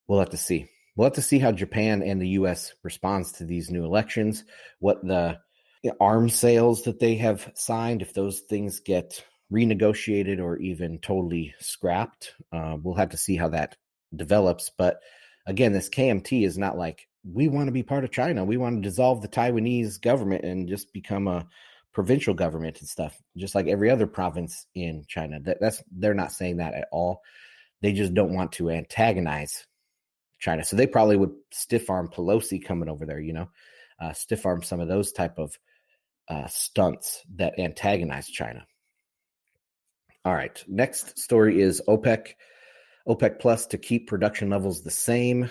we'll 0.08 0.20
have 0.20 0.32
to 0.32 0.38
see 0.38 0.68
we'll 0.96 1.06
have 1.06 1.14
to 1.14 1.22
see 1.22 1.40
how 1.40 1.52
Japan 1.52 2.04
and 2.04 2.22
the 2.22 2.30
U.S. 2.30 2.74
responds 2.84 3.34
to 3.34 3.46
these 3.46 3.72
new 3.72 3.86
elections. 3.86 4.44
What 4.80 5.06
the 5.06 5.40
arms 6.00 6.36
sales 6.36 6.84
that 6.84 7.00
they 7.00 7.16
have 7.16 7.52
signed, 7.56 8.02
if 8.02 8.14
those 8.14 8.42
things 8.42 8.80
get 8.80 9.24
renegotiated 9.52 10.40
or 10.40 10.58
even 10.58 11.00
totally 11.00 11.54
scrapped, 11.60 12.34
uh, 12.52 12.78
we'll 12.82 12.96
have 12.96 13.10
to 13.10 13.18
see 13.18 13.36
how 13.36 13.50
that 13.50 13.76
develops. 14.16 14.72
But 14.78 15.00
again, 15.46 15.74
this 15.74 15.90
KMT 15.90 16.46
is 16.46 16.58
not 16.58 16.78
like 16.78 17.08
we 17.30 17.48
want 17.48 17.68
to 17.68 17.74
be 17.74 17.84
part 17.84 18.04
of 18.04 18.12
China. 18.12 18.44
We 18.44 18.58
want 18.58 18.82
to 18.82 18.90
dissolve 18.90 19.22
the 19.22 19.28
Taiwanese 19.28 20.02
government 20.02 20.44
and 20.44 20.68
just 20.68 20.92
become 20.94 21.28
a 21.28 21.48
provincial 21.94 22.34
government 22.34 22.80
and 22.80 22.90
stuff, 22.90 23.18
just 23.38 23.56
like 23.56 23.68
every 23.68 23.90
other 23.90 24.08
province 24.08 24.66
in 24.74 25.06
China. 25.08 25.40
That, 25.42 25.58
that's 25.62 25.82
they're 25.92 26.14
not 26.14 26.32
saying 26.32 26.58
that 26.58 26.74
at 26.74 26.88
all. 26.92 27.22
They 27.82 27.94
just 27.94 28.14
don't 28.14 28.34
want 28.34 28.54
to 28.54 28.72
antagonize 28.72 29.66
China. 30.44 30.64
So 30.66 30.76
they 30.76 30.88
probably 30.88 31.16
would 31.16 31.34
stiff 31.52 31.90
arm 31.90 32.10
Pelosi 32.10 32.64
coming 32.64 32.90
over 32.90 33.06
there, 33.06 33.22
you 33.22 33.32
know, 33.32 33.50
uh, 34.02 34.12
stiff 34.12 34.46
arm 34.46 34.62
some 34.62 34.82
of 34.82 34.90
those 34.90 35.14
type 35.14 35.40
of 35.40 35.58
uh, 36.28 36.48
stunts 36.48 37.24
that 37.36 37.58
antagonize 37.58 38.28
China. 38.28 38.66
All 40.26 40.34
right. 40.34 40.62
Next 40.68 41.18
story 41.18 41.62
is 41.62 41.82
OPEC, 41.88 42.34
OPEC 43.08 43.40
Plus 43.40 43.68
to 43.68 43.78
keep 43.78 44.08
production 44.08 44.50
levels 44.50 44.82
the 44.82 44.92
same, 44.92 45.50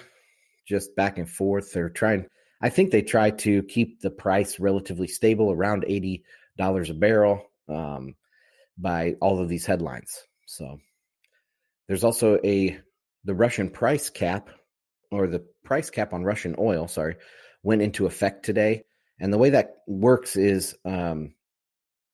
just 0.69 0.95
back 0.95 1.17
and 1.17 1.29
forth. 1.29 1.73
They're 1.73 1.89
trying, 1.89 2.27
I 2.61 2.69
think 2.69 2.91
they 2.91 3.03
try 3.03 3.31
to 3.31 3.63
keep 3.63 4.01
the 4.01 4.11
price 4.11 4.61
relatively 4.61 5.09
stable 5.09 5.51
around 5.53 5.85
$80 5.89 6.21
a 6.61 6.95
barrel 6.95 7.51
um, 7.67 8.15
by 8.77 9.15
all 9.23 9.41
of 9.41 9.49
these 9.49 9.65
headlines. 9.65 10.23
So 10.47 10.81
there's 11.89 12.05
also 12.05 12.39
a, 12.45 12.79
the 13.25 13.35
Russian 13.35 13.71
price 13.71 14.11
cap 14.11 14.51
or 15.13 15.27
the 15.27 15.45
price 15.63 15.91
cap 15.91 16.13
on 16.13 16.25
Russian 16.25 16.57
oil, 16.59 16.89
sorry, 16.89 17.17
went 17.63 17.83
into 17.83 18.07
effect 18.07 18.45
today. 18.45 18.85
And 19.21 19.33
the 19.33 19.39
way 19.39 19.51
that 19.51 19.77
works 19.87 20.37
is, 20.37 20.75
um, 20.85 21.35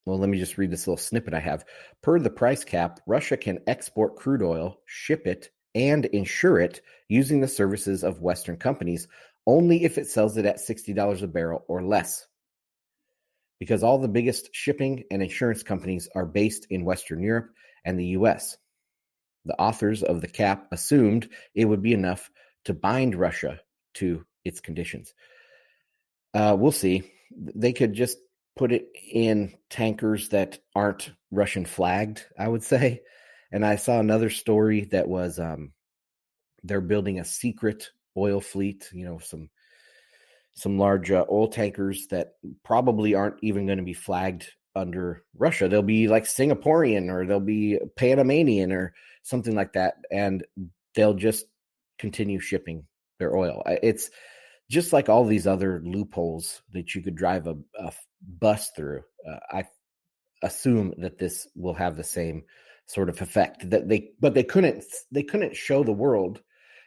well, 0.04 0.18
let 0.18 0.28
me 0.28 0.38
just 0.38 0.58
read 0.58 0.70
this 0.70 0.86
little 0.86 0.98
snippet 0.98 1.32
I 1.32 1.40
have. 1.40 1.64
Per 2.02 2.18
the 2.18 2.28
price 2.28 2.64
cap, 2.64 3.00
Russia 3.06 3.36
can 3.36 3.60
export 3.66 4.16
crude 4.16 4.42
oil, 4.42 4.80
ship 4.84 5.26
it, 5.26 5.50
and 5.74 6.04
insure 6.06 6.58
it 6.58 6.80
using 7.08 7.40
the 7.40 7.48
services 7.48 8.02
of 8.02 8.20
Western 8.20 8.56
companies 8.56 9.06
only 9.46 9.84
if 9.84 9.96
it 9.96 10.08
sells 10.08 10.36
it 10.36 10.44
at 10.44 10.58
$60 10.58 11.22
a 11.22 11.26
barrel 11.26 11.64
or 11.68 11.82
less. 11.82 12.26
Because 13.60 13.82
all 13.82 13.98
the 13.98 14.08
biggest 14.08 14.50
shipping 14.52 15.04
and 15.10 15.22
insurance 15.22 15.62
companies 15.62 16.08
are 16.14 16.26
based 16.26 16.66
in 16.68 16.84
Western 16.84 17.22
Europe 17.22 17.50
and 17.84 17.98
the 17.98 18.06
US. 18.06 18.56
The 19.46 19.58
authors 19.58 20.02
of 20.02 20.20
the 20.20 20.28
cap 20.28 20.68
assumed 20.72 21.28
it 21.54 21.64
would 21.64 21.82
be 21.82 21.94
enough 21.94 22.30
to 22.68 22.74
bind 22.74 23.14
Russia 23.14 23.58
to 23.94 24.24
its 24.44 24.60
conditions. 24.60 25.14
Uh, 26.34 26.54
we'll 26.58 26.70
see. 26.70 27.02
They 27.34 27.72
could 27.72 27.94
just 27.94 28.18
put 28.56 28.72
it 28.72 28.90
in 29.10 29.54
tankers 29.70 30.28
that 30.28 30.58
aren't 30.74 31.12
Russian 31.30 31.64
flagged, 31.64 32.26
I 32.38 32.46
would 32.46 32.62
say. 32.62 33.00
And 33.50 33.64
I 33.64 33.76
saw 33.76 33.98
another 33.98 34.28
story 34.28 34.82
that 34.92 35.08
was 35.08 35.38
um, 35.38 35.72
they're 36.62 36.82
building 36.82 37.18
a 37.18 37.24
secret 37.24 37.88
oil 38.14 38.42
fleet, 38.42 38.90
you 38.92 39.06
know, 39.06 39.18
some 39.18 39.48
some 40.52 40.76
large 40.76 41.10
uh, 41.10 41.24
oil 41.30 41.48
tankers 41.48 42.08
that 42.08 42.34
probably 42.64 43.14
aren't 43.14 43.42
even 43.42 43.64
going 43.64 43.78
to 43.78 43.84
be 43.84 43.94
flagged 43.94 44.50
under 44.76 45.24
Russia. 45.38 45.68
They'll 45.68 45.80
be 45.80 46.06
like 46.06 46.24
Singaporean 46.24 47.10
or 47.10 47.24
they'll 47.24 47.40
be 47.40 47.78
Panamanian 47.96 48.72
or 48.72 48.92
something 49.22 49.54
like 49.54 49.72
that. 49.72 49.94
And 50.10 50.44
they'll 50.94 51.14
just 51.14 51.46
continue 51.98 52.40
shipping 52.40 52.84
their 53.18 53.36
oil. 53.36 53.62
It's 53.66 54.10
just 54.70 54.92
like 54.92 55.08
all 55.08 55.24
these 55.24 55.46
other 55.46 55.80
loopholes 55.84 56.62
that 56.72 56.94
you 56.94 57.02
could 57.02 57.16
drive 57.16 57.46
a, 57.46 57.56
a 57.78 57.92
bus 58.40 58.70
through. 58.76 59.02
Uh, 59.28 59.38
I 59.50 59.64
assume 60.42 60.94
that 60.98 61.18
this 61.18 61.48
will 61.56 61.74
have 61.74 61.96
the 61.96 62.04
same 62.04 62.44
sort 62.86 63.08
of 63.08 63.20
effect 63.20 63.68
that 63.68 63.88
they 63.88 64.10
but 64.18 64.32
they 64.32 64.42
couldn't 64.42 64.82
they 65.12 65.22
couldn't 65.22 65.54
show 65.54 65.84
the 65.84 65.92
world 65.92 66.40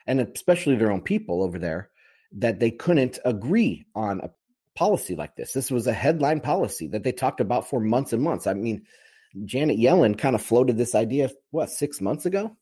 and 0.08 0.20
especially 0.20 0.76
their 0.76 0.92
own 0.92 1.02
people 1.02 1.44
over 1.44 1.60
there 1.60 1.92
that 2.32 2.60
they 2.60 2.72
couldn't 2.72 3.20
agree 3.24 3.86
on 3.94 4.20
a 4.22 4.30
policy 4.76 5.16
like 5.16 5.36
this 5.36 5.54
this 5.54 5.70
was 5.70 5.86
a 5.86 5.94
headline 5.94 6.40
policy 6.40 6.88
that 6.88 7.04
they 7.04 7.12
talked 7.12 7.40
about 7.40 7.70
for 7.70 7.80
months 7.80 8.14
and 8.14 8.24
months 8.24 8.48
i 8.48 8.54
mean 8.54 8.82
janet 9.46 9.78
yellen 9.78 10.18
kind 10.18 10.34
of 10.34 10.42
floated 10.42 10.76
this 10.76 10.96
idea 10.96 11.30
what 11.52 11.70
6 11.70 12.02
months 12.02 12.26
ago 12.26 12.56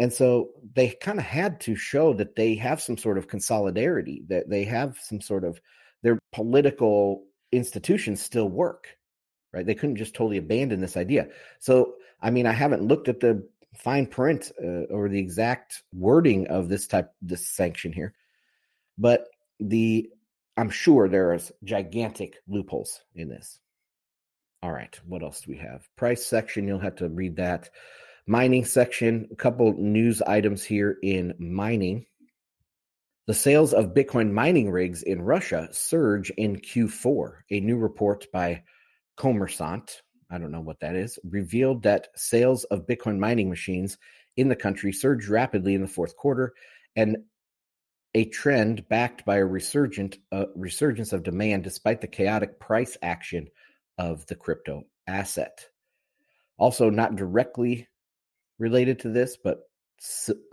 and 0.00 0.12
so 0.12 0.50
they 0.74 0.88
kind 0.88 1.20
of 1.20 1.24
had 1.24 1.60
to 1.60 1.76
show 1.76 2.12
that 2.14 2.34
they 2.34 2.56
have 2.56 2.82
some 2.82 2.98
sort 2.98 3.18
of 3.18 3.28
consolidarity 3.28 4.26
that 4.26 4.50
they 4.50 4.64
have 4.64 4.98
some 5.00 5.20
sort 5.20 5.44
of 5.44 5.60
their 6.02 6.18
political 6.32 7.24
institutions 7.52 8.20
still 8.20 8.48
work 8.48 8.88
right 9.52 9.66
they 9.66 9.74
couldn't 9.74 9.96
just 9.96 10.14
totally 10.14 10.38
abandon 10.38 10.80
this 10.80 10.96
idea 10.96 11.28
so 11.60 11.94
I 12.22 12.30
mean, 12.30 12.46
I 12.46 12.52
haven't 12.52 12.82
looked 12.82 13.08
at 13.08 13.20
the 13.20 13.46
fine 13.74 14.06
print 14.06 14.52
uh, 14.62 14.84
or 14.92 15.08
the 15.08 15.18
exact 15.18 15.82
wording 15.92 16.48
of 16.48 16.68
this 16.68 16.86
type 16.86 17.12
this 17.22 17.46
sanction 17.46 17.92
here, 17.92 18.14
but 18.98 19.28
the 19.58 20.10
I'm 20.56 20.70
sure 20.70 21.08
there 21.08 21.32
is 21.34 21.52
gigantic 21.64 22.36
loopholes 22.46 23.00
in 23.14 23.28
this. 23.28 23.58
All 24.62 24.72
right, 24.72 24.98
what 25.06 25.22
else 25.22 25.40
do 25.40 25.52
we 25.52 25.58
have? 25.58 25.88
Price 25.96 26.26
section, 26.26 26.68
you'll 26.68 26.78
have 26.78 26.96
to 26.96 27.08
read 27.08 27.36
that. 27.36 27.70
Mining 28.26 28.64
section, 28.64 29.28
a 29.32 29.36
couple 29.36 29.72
news 29.74 30.22
items 30.22 30.62
here 30.62 30.98
in 31.02 31.34
mining. 31.38 32.06
The 33.26 33.34
sales 33.34 33.72
of 33.72 33.94
Bitcoin 33.94 34.32
mining 34.32 34.70
rigs 34.70 35.02
in 35.02 35.22
Russia 35.22 35.68
surge 35.72 36.30
in 36.30 36.56
Q4. 36.56 37.32
A 37.50 37.60
new 37.60 37.76
report 37.76 38.26
by 38.32 38.62
Kommersant 39.16 40.00
I 40.30 40.38
don't 40.38 40.52
know 40.52 40.60
what 40.60 40.80
that 40.80 40.94
is, 40.94 41.18
revealed 41.28 41.82
that 41.82 42.08
sales 42.14 42.64
of 42.64 42.86
Bitcoin 42.86 43.18
mining 43.18 43.50
machines 43.50 43.98
in 44.36 44.48
the 44.48 44.56
country 44.56 44.92
surged 44.92 45.28
rapidly 45.28 45.74
in 45.74 45.82
the 45.82 45.88
fourth 45.88 46.16
quarter, 46.16 46.54
and 46.94 47.18
a 48.14 48.26
trend 48.26 48.88
backed 48.88 49.24
by 49.24 49.36
a 49.36 49.44
resurgent 49.44 50.18
uh, 50.32 50.46
resurgence 50.54 51.12
of 51.12 51.22
demand 51.22 51.64
despite 51.64 52.00
the 52.00 52.06
chaotic 52.06 52.58
price 52.60 52.96
action 53.02 53.48
of 53.98 54.24
the 54.26 54.34
crypto 54.34 54.84
asset. 55.06 55.66
Also, 56.58 56.90
not 56.90 57.16
directly 57.16 57.88
related 58.60 59.00
to 59.00 59.08
this, 59.08 59.36
but 59.42 59.62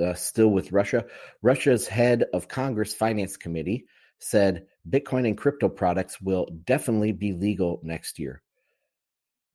uh, 0.03 0.13
still 0.13 0.49
with 0.49 0.71
Russia, 0.71 1.05
Russia's 1.41 1.87
head 1.87 2.25
of 2.33 2.47
Congress 2.47 2.93
Finance 2.93 3.37
Committee 3.37 3.85
said 4.19 4.65
Bitcoin 4.89 5.27
and 5.27 5.37
crypto 5.37 5.69
products 5.69 6.19
will 6.19 6.47
definitely 6.65 7.11
be 7.11 7.33
legal 7.33 7.79
next 7.83 8.17
year. 8.17 8.41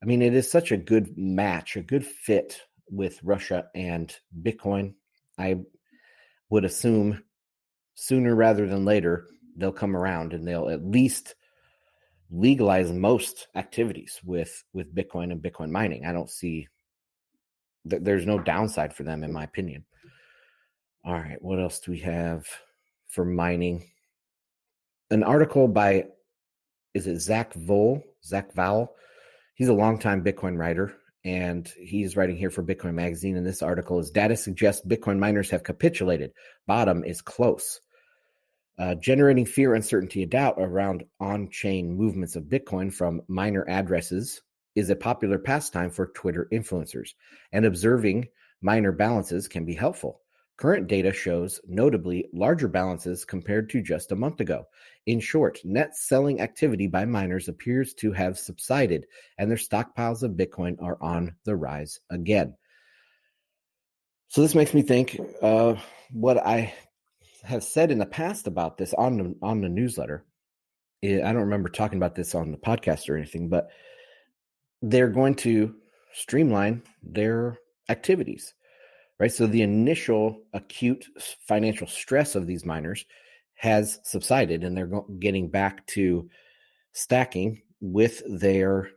I 0.01 0.05
mean, 0.05 0.21
it 0.21 0.33
is 0.33 0.49
such 0.49 0.71
a 0.71 0.77
good 0.77 1.17
match, 1.17 1.75
a 1.75 1.81
good 1.81 2.05
fit 2.05 2.61
with 2.89 3.19
Russia 3.23 3.65
and 3.75 4.15
Bitcoin. 4.41 4.93
I 5.37 5.57
would 6.49 6.65
assume 6.65 7.23
sooner 7.95 8.35
rather 8.35 8.67
than 8.67 8.85
later 8.85 9.27
they'll 9.57 9.71
come 9.71 9.95
around 9.95 10.33
and 10.33 10.47
they'll 10.47 10.69
at 10.69 10.85
least 10.85 11.35
legalize 12.31 12.91
most 12.91 13.47
activities 13.55 14.19
with 14.23 14.63
with 14.73 14.93
Bitcoin 14.93 15.31
and 15.31 15.41
Bitcoin 15.41 15.69
mining. 15.69 16.05
I 16.05 16.11
don't 16.11 16.29
see 16.29 16.67
that 17.85 18.03
there's 18.03 18.25
no 18.25 18.39
downside 18.39 18.93
for 18.93 19.03
them 19.03 19.23
in 19.23 19.31
my 19.31 19.43
opinion. 19.43 19.85
All 21.05 21.13
right, 21.13 21.41
what 21.41 21.59
else 21.59 21.79
do 21.79 21.91
we 21.91 21.99
have 21.99 22.47
for 23.07 23.25
mining? 23.25 23.89
An 25.11 25.23
article 25.23 25.67
by 25.67 26.05
is 26.93 27.07
it 27.07 27.19
Zach 27.19 27.53
Voell, 27.53 28.01
Zach 28.23 28.53
Voell 28.53 28.89
He's 29.55 29.67
a 29.67 29.73
longtime 29.73 30.23
Bitcoin 30.23 30.57
writer, 30.57 30.95
and 31.23 31.67
he's 31.77 32.17
writing 32.17 32.35
here 32.35 32.49
for 32.49 32.63
Bitcoin 32.63 32.95
Magazine. 32.95 33.37
And 33.37 33.45
this 33.45 33.61
article 33.61 33.99
is 33.99 34.09
Data 34.09 34.35
suggests 34.35 34.85
Bitcoin 34.85 35.19
miners 35.19 35.49
have 35.51 35.63
capitulated. 35.63 36.33
Bottom 36.65 37.03
is 37.03 37.21
close. 37.21 37.79
Uh, 38.79 38.95
generating 38.95 39.45
fear, 39.45 39.75
uncertainty, 39.75 40.23
and 40.23 40.31
doubt 40.31 40.55
around 40.57 41.03
on 41.19 41.49
chain 41.51 41.95
movements 41.95 42.35
of 42.35 42.45
Bitcoin 42.45 42.91
from 42.91 43.21
miner 43.27 43.63
addresses 43.69 44.41
is 44.75 44.89
a 44.89 44.95
popular 44.95 45.37
pastime 45.37 45.89
for 45.89 46.07
Twitter 46.07 46.47
influencers, 46.51 47.13
and 47.51 47.65
observing 47.65 48.27
miner 48.61 48.91
balances 48.91 49.47
can 49.47 49.65
be 49.65 49.73
helpful. 49.73 50.21
Current 50.57 50.87
data 50.87 51.11
shows 51.11 51.59
notably 51.67 52.29
larger 52.31 52.67
balances 52.67 53.25
compared 53.25 53.69
to 53.71 53.81
just 53.81 54.11
a 54.11 54.15
month 54.15 54.39
ago. 54.39 54.65
In 55.07 55.19
short, 55.19 55.59
net 55.63 55.95
selling 55.97 56.41
activity 56.41 56.87
by 56.87 57.05
miners 57.05 57.47
appears 57.47 57.93
to 57.95 58.11
have 58.11 58.37
subsided, 58.37 59.07
and 59.37 59.49
their 59.49 59.57
stockpiles 59.57 60.21
of 60.21 60.33
Bitcoin 60.33 60.81
are 60.81 60.97
on 61.01 61.35
the 61.43 61.55
rise 61.55 61.99
again. 62.09 62.55
So, 64.29 64.41
this 64.41 64.55
makes 64.55 64.73
me 64.73 64.83
think 64.83 65.19
uh, 65.41 65.75
what 66.11 66.37
I 66.37 66.73
have 67.43 67.63
said 67.63 67.91
in 67.91 67.97
the 67.97 68.05
past 68.05 68.47
about 68.47 68.77
this 68.77 68.93
on 68.93 69.17
the, 69.17 69.35
on 69.41 69.61
the 69.61 69.69
newsletter. 69.69 70.23
I 71.03 71.17
don't 71.17 71.35
remember 71.35 71.69
talking 71.69 71.97
about 71.97 72.15
this 72.15 72.33
on 72.33 72.51
the 72.51 72.57
podcast 72.57 73.09
or 73.09 73.17
anything, 73.17 73.49
but 73.49 73.69
they're 74.83 75.09
going 75.09 75.33
to 75.33 75.73
streamline 76.13 76.83
their 77.01 77.57
activities 77.89 78.53
right? 79.23 79.31
So 79.31 79.47
the 79.47 79.61
initial 79.61 80.41
acute 80.51 81.05
financial 81.47 81.87
stress 81.87 82.35
of 82.35 82.45
these 82.45 82.65
miners 82.65 83.05
has 83.55 83.99
subsided 84.03 84.65
and 84.65 84.75
they're 84.75 84.91
getting 85.19 85.49
back 85.49 85.87
to 85.87 86.29
stacking 86.91 87.61
with 87.79 88.21
their 88.27 88.89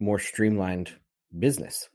more 0.00 0.18
streamlined 0.18 0.90
business. 1.38 1.90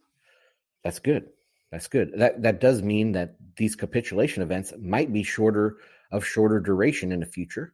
That's 0.83 0.99
good. 0.99 1.29
That's 1.71 1.87
good. 1.87 2.11
That 2.15 2.43
that 2.43 2.61
does 2.61 2.83
mean 2.83 3.13
that 3.13 3.35
these 3.57 3.75
capitulation 3.75 4.43
events 4.43 4.71
might 4.79 5.11
be 5.11 5.23
shorter 5.23 5.77
of 6.11 6.23
shorter 6.23 6.59
duration 6.59 7.11
in 7.11 7.19
the 7.19 7.25
future, 7.25 7.73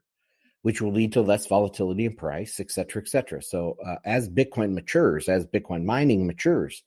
which 0.64 0.82
will 0.82 0.92
lead 0.92 1.14
to 1.14 1.22
less 1.22 1.46
volatility 1.46 2.06
in 2.06 2.16
price, 2.16 2.60
et 2.60 2.72
cetera, 2.72 3.02
et 3.02 3.08
cetera. 3.08 3.42
So 3.42 3.78
uh, 3.86 3.98
as 4.04 4.28
Bitcoin 4.28 4.74
matures, 4.74 5.30
as 5.30 5.46
Bitcoin 5.46 5.86
mining 5.86 6.26
matures, 6.26 6.84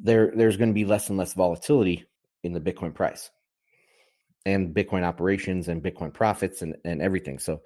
there 0.00 0.32
there's 0.36 0.56
going 0.56 0.70
to 0.70 0.74
be 0.74 0.84
less 0.84 1.08
and 1.08 1.18
less 1.18 1.34
volatility 1.34 2.04
in 2.44 2.52
the 2.52 2.60
Bitcoin 2.60 2.94
price 2.94 3.30
and 4.46 4.74
Bitcoin 4.74 5.02
operations 5.02 5.68
and 5.68 5.82
Bitcoin 5.82 6.12
profits 6.12 6.62
and, 6.62 6.76
and 6.84 7.02
everything. 7.02 7.38
So 7.38 7.62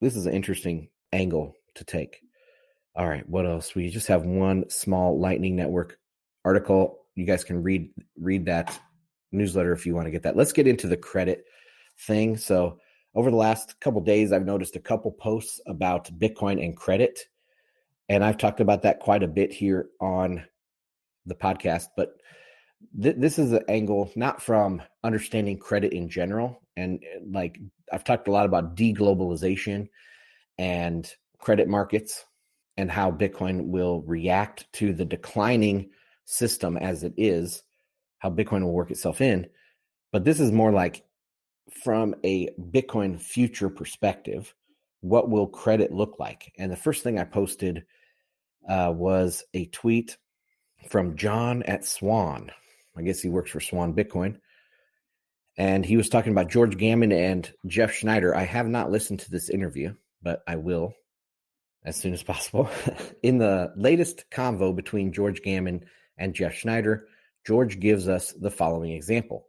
this 0.00 0.16
is 0.16 0.26
an 0.26 0.34
interesting 0.34 0.88
angle 1.12 1.54
to 1.76 1.84
take. 1.84 2.20
All 2.96 3.08
right, 3.08 3.28
what 3.28 3.46
else? 3.46 3.74
We 3.74 3.90
just 3.90 4.08
have 4.08 4.24
one 4.24 4.70
small 4.70 5.18
Lightning 5.18 5.56
Network 5.56 5.98
article. 6.44 7.00
You 7.14 7.24
guys 7.24 7.44
can 7.44 7.62
read 7.62 7.90
read 8.18 8.46
that 8.46 8.78
newsletter 9.32 9.72
if 9.72 9.84
you 9.84 9.94
want 9.94 10.06
to 10.06 10.12
get 10.12 10.22
that. 10.22 10.36
Let's 10.36 10.52
get 10.52 10.66
into 10.66 10.86
the 10.86 10.96
credit 10.96 11.44
thing. 11.98 12.36
So 12.36 12.78
over 13.14 13.30
the 13.30 13.36
last 13.36 13.80
couple 13.80 14.00
days, 14.00 14.32
I've 14.32 14.46
noticed 14.46 14.76
a 14.76 14.80
couple 14.80 15.12
posts 15.12 15.60
about 15.66 16.10
Bitcoin 16.18 16.62
and 16.62 16.76
credit, 16.76 17.20
and 18.08 18.24
I've 18.24 18.38
talked 18.38 18.60
about 18.60 18.82
that 18.82 19.00
quite 19.00 19.22
a 19.22 19.28
bit 19.28 19.52
here 19.52 19.88
on 20.00 20.44
the 21.26 21.34
podcast, 21.34 21.86
but 21.96 22.16
th- 23.00 23.16
this 23.18 23.38
is 23.38 23.52
an 23.52 23.62
angle 23.68 24.10
not 24.16 24.42
from 24.42 24.82
understanding 25.02 25.58
credit 25.58 25.92
in 25.92 26.08
general. 26.08 26.60
And 26.76 27.02
like 27.30 27.58
I've 27.92 28.04
talked 28.04 28.28
a 28.28 28.32
lot 28.32 28.46
about 28.46 28.76
deglobalization 28.76 29.88
and 30.58 31.10
credit 31.38 31.68
markets 31.68 32.24
and 32.76 32.90
how 32.90 33.10
Bitcoin 33.10 33.66
will 33.66 34.02
react 34.02 34.70
to 34.74 34.92
the 34.92 35.04
declining 35.04 35.90
system 36.24 36.76
as 36.76 37.04
it 37.04 37.14
is, 37.16 37.62
how 38.18 38.30
Bitcoin 38.30 38.62
will 38.62 38.72
work 38.72 38.90
itself 38.90 39.20
in. 39.20 39.46
But 40.12 40.24
this 40.24 40.40
is 40.40 40.52
more 40.52 40.72
like 40.72 41.04
from 41.70 42.14
a 42.24 42.50
Bitcoin 42.70 43.20
future 43.20 43.68
perspective, 43.68 44.54
what 45.00 45.28
will 45.28 45.46
credit 45.46 45.92
look 45.92 46.18
like? 46.18 46.52
And 46.58 46.70
the 46.70 46.76
first 46.76 47.02
thing 47.02 47.18
I 47.18 47.24
posted 47.24 47.84
uh, 48.68 48.92
was 48.94 49.44
a 49.52 49.66
tweet 49.66 50.16
from 50.88 51.16
John 51.16 51.62
at 51.64 51.84
Swan. 51.84 52.50
I 52.96 53.02
guess 53.02 53.20
he 53.20 53.28
works 53.28 53.50
for 53.50 53.60
Swan 53.60 53.94
Bitcoin. 53.94 54.38
And 55.56 55.84
he 55.84 55.96
was 55.96 56.08
talking 56.08 56.32
about 56.32 56.50
George 56.50 56.76
Gammon 56.76 57.12
and 57.12 57.52
Jeff 57.66 57.94
Snider. 57.94 58.34
I 58.34 58.44
have 58.44 58.68
not 58.68 58.90
listened 58.90 59.20
to 59.20 59.30
this 59.30 59.50
interview, 59.50 59.94
but 60.22 60.42
I 60.48 60.56
will 60.56 60.94
as 61.84 61.96
soon 61.96 62.12
as 62.12 62.22
possible. 62.22 62.68
In 63.22 63.38
the 63.38 63.72
latest 63.76 64.24
convo 64.30 64.74
between 64.74 65.12
George 65.12 65.42
Gammon 65.42 65.84
and 66.18 66.34
Jeff 66.34 66.56
Snider, 66.56 67.06
George 67.46 67.78
gives 67.78 68.08
us 68.08 68.32
the 68.32 68.50
following 68.50 68.92
example 68.92 69.46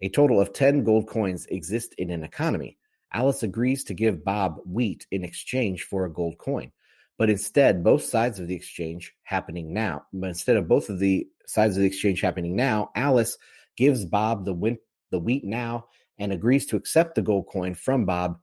A 0.00 0.08
total 0.08 0.40
of 0.40 0.52
10 0.52 0.84
gold 0.84 1.08
coins 1.08 1.46
exist 1.46 1.94
in 1.98 2.10
an 2.10 2.22
economy. 2.22 2.78
Alice 3.12 3.42
agrees 3.42 3.84
to 3.84 3.94
give 3.94 4.24
Bob 4.24 4.58
wheat 4.66 5.06
in 5.10 5.24
exchange 5.24 5.84
for 5.84 6.04
a 6.04 6.12
gold 6.12 6.38
coin. 6.38 6.70
But 7.16 7.30
instead, 7.30 7.82
both 7.82 8.04
sides 8.04 8.38
of 8.38 8.46
the 8.46 8.54
exchange 8.54 9.12
happening 9.24 9.74
now. 9.74 10.04
But 10.12 10.28
instead 10.28 10.56
of 10.56 10.68
both 10.68 10.88
of 10.88 11.00
the 11.00 11.26
sides 11.46 11.76
of 11.76 11.80
the 11.80 11.88
exchange 11.88 12.20
happening 12.20 12.54
now, 12.54 12.90
Alice 12.94 13.36
gives 13.76 14.04
Bob 14.04 14.44
the 14.44 14.54
win- 14.54 14.78
the 15.10 15.18
wheat 15.18 15.44
now 15.44 15.88
and 16.18 16.32
agrees 16.32 16.66
to 16.66 16.76
accept 16.76 17.14
the 17.14 17.22
gold 17.22 17.46
coin 17.46 17.74
from 17.74 18.04
Bob 18.04 18.38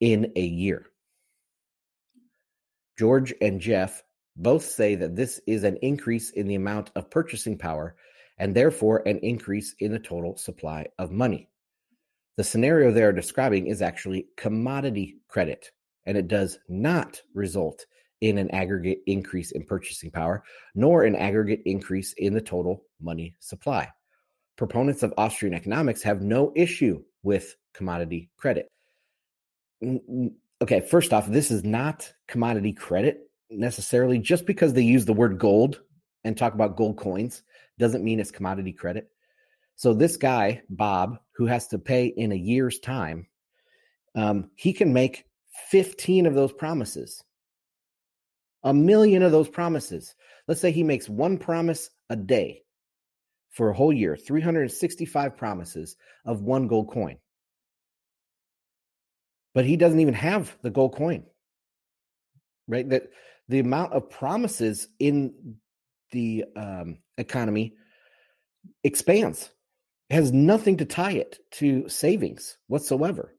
in 0.00 0.32
a 0.36 0.44
year. 0.44 0.86
George 2.98 3.32
and 3.40 3.60
Jeff 3.60 4.02
both 4.36 4.64
say 4.64 4.96
that 4.96 5.16
this 5.16 5.40
is 5.46 5.64
an 5.64 5.76
increase 5.78 6.30
in 6.30 6.46
the 6.46 6.54
amount 6.54 6.90
of 6.94 7.10
purchasing 7.10 7.56
power 7.56 7.96
and 8.38 8.54
therefore 8.54 9.06
an 9.06 9.18
increase 9.18 9.74
in 9.78 9.92
the 9.92 9.98
total 9.98 10.36
supply 10.36 10.86
of 10.98 11.10
money. 11.10 11.48
The 12.36 12.44
scenario 12.44 12.90
they 12.90 13.04
are 13.04 13.12
describing 13.12 13.68
is 13.68 13.80
actually 13.80 14.26
commodity 14.36 15.18
credit, 15.28 15.70
and 16.06 16.16
it 16.16 16.28
does 16.28 16.58
not 16.68 17.20
result 17.32 17.86
in 18.20 18.38
an 18.38 18.50
aggregate 18.50 19.02
increase 19.06 19.52
in 19.52 19.64
purchasing 19.64 20.10
power, 20.10 20.42
nor 20.74 21.04
an 21.04 21.14
aggregate 21.14 21.62
increase 21.64 22.12
in 22.14 22.32
the 22.32 22.40
total 22.40 22.82
money 23.00 23.36
supply. 23.38 23.88
Proponents 24.56 25.02
of 25.02 25.14
Austrian 25.16 25.54
economics 25.54 26.02
have 26.02 26.22
no 26.22 26.52
issue 26.56 27.02
with 27.22 27.54
commodity 27.72 28.30
credit. 28.36 28.68
Okay, 30.62 30.80
first 30.80 31.12
off, 31.12 31.26
this 31.26 31.50
is 31.50 31.64
not 31.64 32.12
commodity 32.26 32.72
credit 32.72 33.30
necessarily. 33.50 34.18
Just 34.18 34.46
because 34.46 34.72
they 34.72 34.82
use 34.82 35.04
the 35.04 35.12
word 35.12 35.38
gold 35.38 35.82
and 36.24 36.36
talk 36.36 36.54
about 36.54 36.76
gold 36.76 36.96
coins 36.96 37.42
doesn't 37.78 38.04
mean 38.04 38.20
it's 38.20 38.30
commodity 38.30 38.72
credit. 38.72 39.08
So 39.76 39.92
this 39.92 40.16
guy, 40.16 40.62
Bob, 40.68 41.18
who 41.36 41.46
has 41.46 41.68
to 41.68 41.78
pay 41.78 42.06
in 42.06 42.32
a 42.32 42.36
year's 42.36 42.78
time, 42.78 43.26
um, 44.14 44.50
he 44.54 44.72
can 44.72 44.92
make 44.92 45.24
15 45.70 46.26
of 46.26 46.34
those 46.34 46.52
promises. 46.52 47.24
A 48.62 48.72
million 48.72 49.22
of 49.22 49.32
those 49.32 49.48
promises. 49.48 50.14
Let's 50.46 50.60
say 50.60 50.70
he 50.70 50.82
makes 50.82 51.08
one 51.08 51.38
promise 51.38 51.90
a 52.08 52.16
day 52.16 52.62
for 53.50 53.70
a 53.70 53.74
whole 53.74 53.92
year, 53.92 54.16
365 54.16 55.36
promises 55.36 55.96
of 56.24 56.42
one 56.42 56.66
gold 56.66 56.90
coin. 56.90 57.18
But 59.54 59.64
he 59.64 59.76
doesn't 59.76 60.00
even 60.00 60.14
have 60.14 60.56
the 60.62 60.70
gold 60.70 60.96
coin. 60.96 61.24
Right? 62.66 62.88
That 62.88 63.10
the 63.48 63.60
amount 63.60 63.92
of 63.92 64.10
promises 64.10 64.88
in 64.98 65.56
the 66.10 66.44
um, 66.56 66.98
economy 67.18 67.74
expands. 68.82 69.50
It 70.10 70.14
has 70.14 70.32
nothing 70.32 70.76
to 70.78 70.84
tie 70.84 71.12
it 71.12 71.38
to 71.52 71.88
savings 71.88 72.58
whatsoever. 72.68 73.34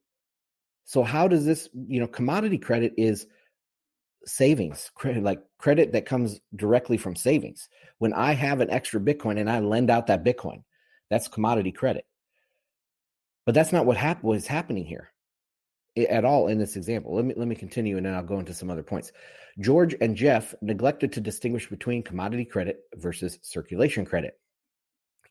So 0.85 1.03
how 1.03 1.27
does 1.27 1.45
this 1.45 1.69
you 1.87 1.99
know 1.99 2.07
commodity 2.07 2.57
credit 2.57 2.93
is 2.97 3.27
savings 4.27 4.89
credit 4.95 5.21
like 5.23 5.39
credit 5.59 5.91
that 5.91 6.05
comes 6.05 6.39
directly 6.55 6.97
from 6.97 7.15
savings. 7.15 7.69
When 7.99 8.13
i 8.13 8.33
have 8.33 8.59
an 8.61 8.71
extra 8.71 8.99
bitcoin 8.99 9.39
and 9.39 9.49
i 9.49 9.59
lend 9.59 9.89
out 9.89 10.07
that 10.07 10.23
bitcoin 10.23 10.63
that's 11.09 11.27
commodity 11.27 11.71
credit. 11.71 12.05
But 13.45 13.53
that's 13.53 13.71
not 13.71 13.85
what 13.85 13.97
hap- 13.97 14.23
was 14.23 14.47
happening 14.47 14.85
here 14.85 15.11
at 15.97 16.25
all 16.25 16.47
in 16.47 16.57
this 16.57 16.75
example 16.75 17.15
let 17.15 17.25
me 17.25 17.33
let 17.37 17.47
me 17.47 17.55
continue 17.55 17.97
and 17.97 18.05
then 18.05 18.13
i'll 18.13 18.23
go 18.23 18.39
into 18.39 18.53
some 18.53 18.69
other 18.69 18.83
points 18.83 19.11
george 19.59 19.95
and 20.01 20.15
jeff 20.15 20.53
neglected 20.61 21.11
to 21.11 21.21
distinguish 21.21 21.69
between 21.69 22.03
commodity 22.03 22.45
credit 22.45 22.79
versus 22.95 23.39
circulation 23.41 24.05
credit 24.05 24.39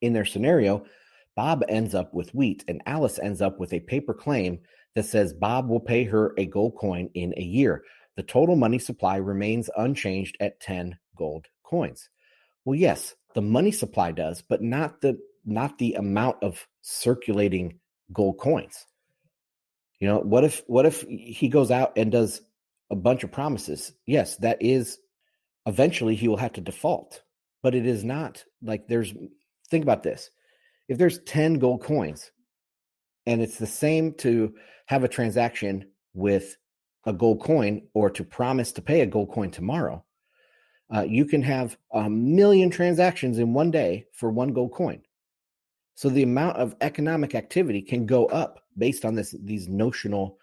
in 0.00 0.12
their 0.12 0.24
scenario 0.24 0.84
bob 1.36 1.62
ends 1.68 1.94
up 1.94 2.12
with 2.14 2.34
wheat 2.34 2.64
and 2.68 2.82
alice 2.86 3.18
ends 3.18 3.42
up 3.42 3.58
with 3.58 3.72
a 3.72 3.80
paper 3.80 4.14
claim 4.14 4.58
that 4.94 5.04
says 5.04 5.34
bob 5.34 5.68
will 5.68 5.80
pay 5.80 6.04
her 6.04 6.32
a 6.38 6.46
gold 6.46 6.74
coin 6.76 7.10
in 7.14 7.34
a 7.36 7.42
year 7.42 7.82
the 8.16 8.22
total 8.22 8.54
money 8.54 8.78
supply 8.78 9.16
remains 9.16 9.68
unchanged 9.76 10.36
at 10.40 10.60
10 10.60 10.96
gold 11.16 11.46
coins. 11.64 12.08
Well, 12.64 12.78
yes, 12.78 13.14
the 13.34 13.42
money 13.42 13.72
supply 13.72 14.12
does, 14.12 14.42
but 14.42 14.62
not 14.62 15.00
the 15.00 15.18
not 15.44 15.76
the 15.78 15.94
amount 15.94 16.42
of 16.42 16.66
circulating 16.80 17.78
gold 18.12 18.38
coins. 18.38 18.86
You 20.04 20.10
know, 20.10 20.20
what 20.20 20.44
if 20.44 20.62
what 20.66 20.84
if 20.84 21.00
he 21.08 21.48
goes 21.48 21.70
out 21.70 21.94
and 21.96 22.12
does 22.12 22.42
a 22.90 22.94
bunch 22.94 23.24
of 23.24 23.32
promises? 23.32 23.90
Yes, 24.04 24.36
that 24.36 24.58
is 24.60 24.98
eventually 25.64 26.14
he 26.14 26.28
will 26.28 26.36
have 26.36 26.52
to 26.52 26.60
default. 26.60 27.22
But 27.62 27.74
it 27.74 27.86
is 27.86 28.04
not 28.04 28.44
like 28.60 28.86
there's 28.86 29.14
think 29.70 29.82
about 29.82 30.02
this. 30.02 30.28
If 30.90 30.98
there's 30.98 31.20
10 31.20 31.54
gold 31.54 31.82
coins 31.82 32.30
and 33.24 33.40
it's 33.40 33.56
the 33.56 33.66
same 33.66 34.12
to 34.16 34.54
have 34.88 35.04
a 35.04 35.08
transaction 35.08 35.86
with 36.12 36.54
a 37.06 37.12
gold 37.14 37.40
coin 37.40 37.86
or 37.94 38.10
to 38.10 38.24
promise 38.24 38.72
to 38.72 38.82
pay 38.82 39.00
a 39.00 39.06
gold 39.06 39.30
coin 39.32 39.50
tomorrow, 39.50 40.04
uh, 40.94 41.06
you 41.08 41.24
can 41.24 41.40
have 41.40 41.78
a 41.94 42.10
million 42.10 42.68
transactions 42.68 43.38
in 43.38 43.54
one 43.54 43.70
day 43.70 44.04
for 44.12 44.30
one 44.30 44.52
gold 44.52 44.72
coin. 44.72 45.00
So 45.94 46.08
the 46.08 46.22
amount 46.22 46.56
of 46.56 46.74
economic 46.80 47.34
activity 47.34 47.82
can 47.82 48.06
go 48.06 48.26
up 48.26 48.60
based 48.76 49.04
on 49.04 49.14
this 49.14 49.34
these 49.42 49.68
notional 49.68 50.38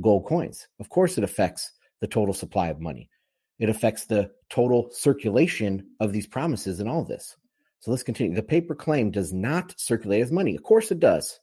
gold 0.00 0.26
coins. 0.26 0.68
Of 0.80 0.88
course, 0.88 1.18
it 1.18 1.24
affects 1.24 1.72
the 2.00 2.06
total 2.06 2.34
supply 2.34 2.68
of 2.68 2.80
money. 2.80 3.10
It 3.58 3.68
affects 3.68 4.04
the 4.04 4.30
total 4.50 4.88
circulation 4.92 5.86
of 6.00 6.12
these 6.12 6.26
promises 6.26 6.80
and 6.80 6.88
all 6.88 7.04
this. 7.04 7.36
So 7.80 7.90
let's 7.90 8.02
continue. 8.02 8.34
The 8.34 8.42
paper 8.42 8.74
claim 8.74 9.10
does 9.10 9.32
not 9.32 9.74
circulate 9.78 10.22
as 10.22 10.32
money. 10.32 10.56
Of 10.56 10.62
course 10.62 10.90
it 10.90 11.00
does. 11.00 11.40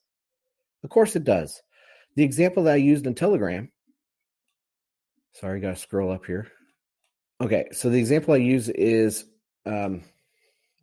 Of 0.84 0.90
course 0.90 1.16
it 1.16 1.24
does. 1.24 1.62
The 2.16 2.24
example 2.24 2.64
that 2.64 2.74
I 2.74 2.78
used 2.78 3.08
in 3.08 3.16
Telegram 3.16 3.72
Sorry, 5.34 5.58
I 5.58 5.62
got 5.62 5.76
to 5.76 5.82
scroll 5.82 6.12
up 6.12 6.26
here. 6.26 6.48
Okay, 7.42 7.66
so 7.72 7.90
the 7.90 7.98
example 7.98 8.34
I 8.34 8.38
use 8.38 8.70
is 8.70 9.26
um, 9.66 10.04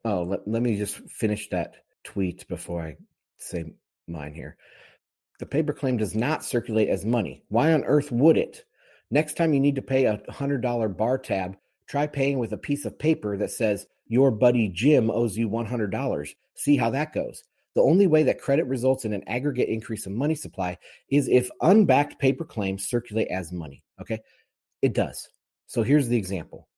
oh, 0.05 0.25
let, 0.25 0.47
let 0.47 0.61
me 0.61 0.77
just 0.77 0.97
finish 1.09 1.49
that 1.51 1.77
tweet 2.05 2.47
before 2.49 2.83
I 2.83 2.97
say 3.39 3.65
mine 4.09 4.35
here. 4.35 4.57
The 5.39 5.47
paper 5.47 5.73
claim 5.73 5.97
does 5.97 6.15
not 6.15 6.45
circulate 6.45 6.89
as 6.89 7.05
money. 7.05 7.43
Why 7.49 7.73
on 7.73 7.85
earth 7.85 8.13
would 8.13 8.37
it? 8.37 8.65
Next 9.11 9.37
time 9.37 9.53
you 9.53 9.61
need 9.61 9.75
to 9.77 9.83
pay 9.83 10.05
a 10.05 10.19
$100 10.31 10.97
bar 10.97 11.19
tab, 11.19 11.57
try 11.87 12.07
paying 12.07 12.39
with 12.39 12.53
a 12.53 12.59
piece 12.59 12.85
of 12.85 12.99
paper 12.99 13.37
that 13.37 13.51
says 13.51 13.87
your 14.07 14.31
buddy 14.31 14.69
Jim 14.69 15.11
owes 15.11 15.37
you 15.37 15.49
$100. 15.49 16.35
See 16.55 16.77
how 16.77 16.91
that 16.91 17.13
goes. 17.13 17.43
The 17.75 17.83
only 17.83 18.07
way 18.07 18.23
that 18.25 18.41
credit 18.41 18.67
results 18.67 19.05
in 19.05 19.13
an 19.13 19.23
aggregate 19.29 19.69
increase 19.69 20.07
in 20.07 20.15
money 20.15 20.35
supply 20.35 20.77
is 21.09 21.29
if 21.29 21.49
unbacked 21.63 22.19
paper 22.19 22.45
claims 22.45 22.89
circulate 22.89 23.29
as 23.29 23.53
money. 23.53 23.83
Okay. 24.01 24.21
It 24.83 24.95
does. 24.95 25.29
So 25.67 25.83
here's 25.83 26.09
the 26.09 26.17
example. 26.17 26.69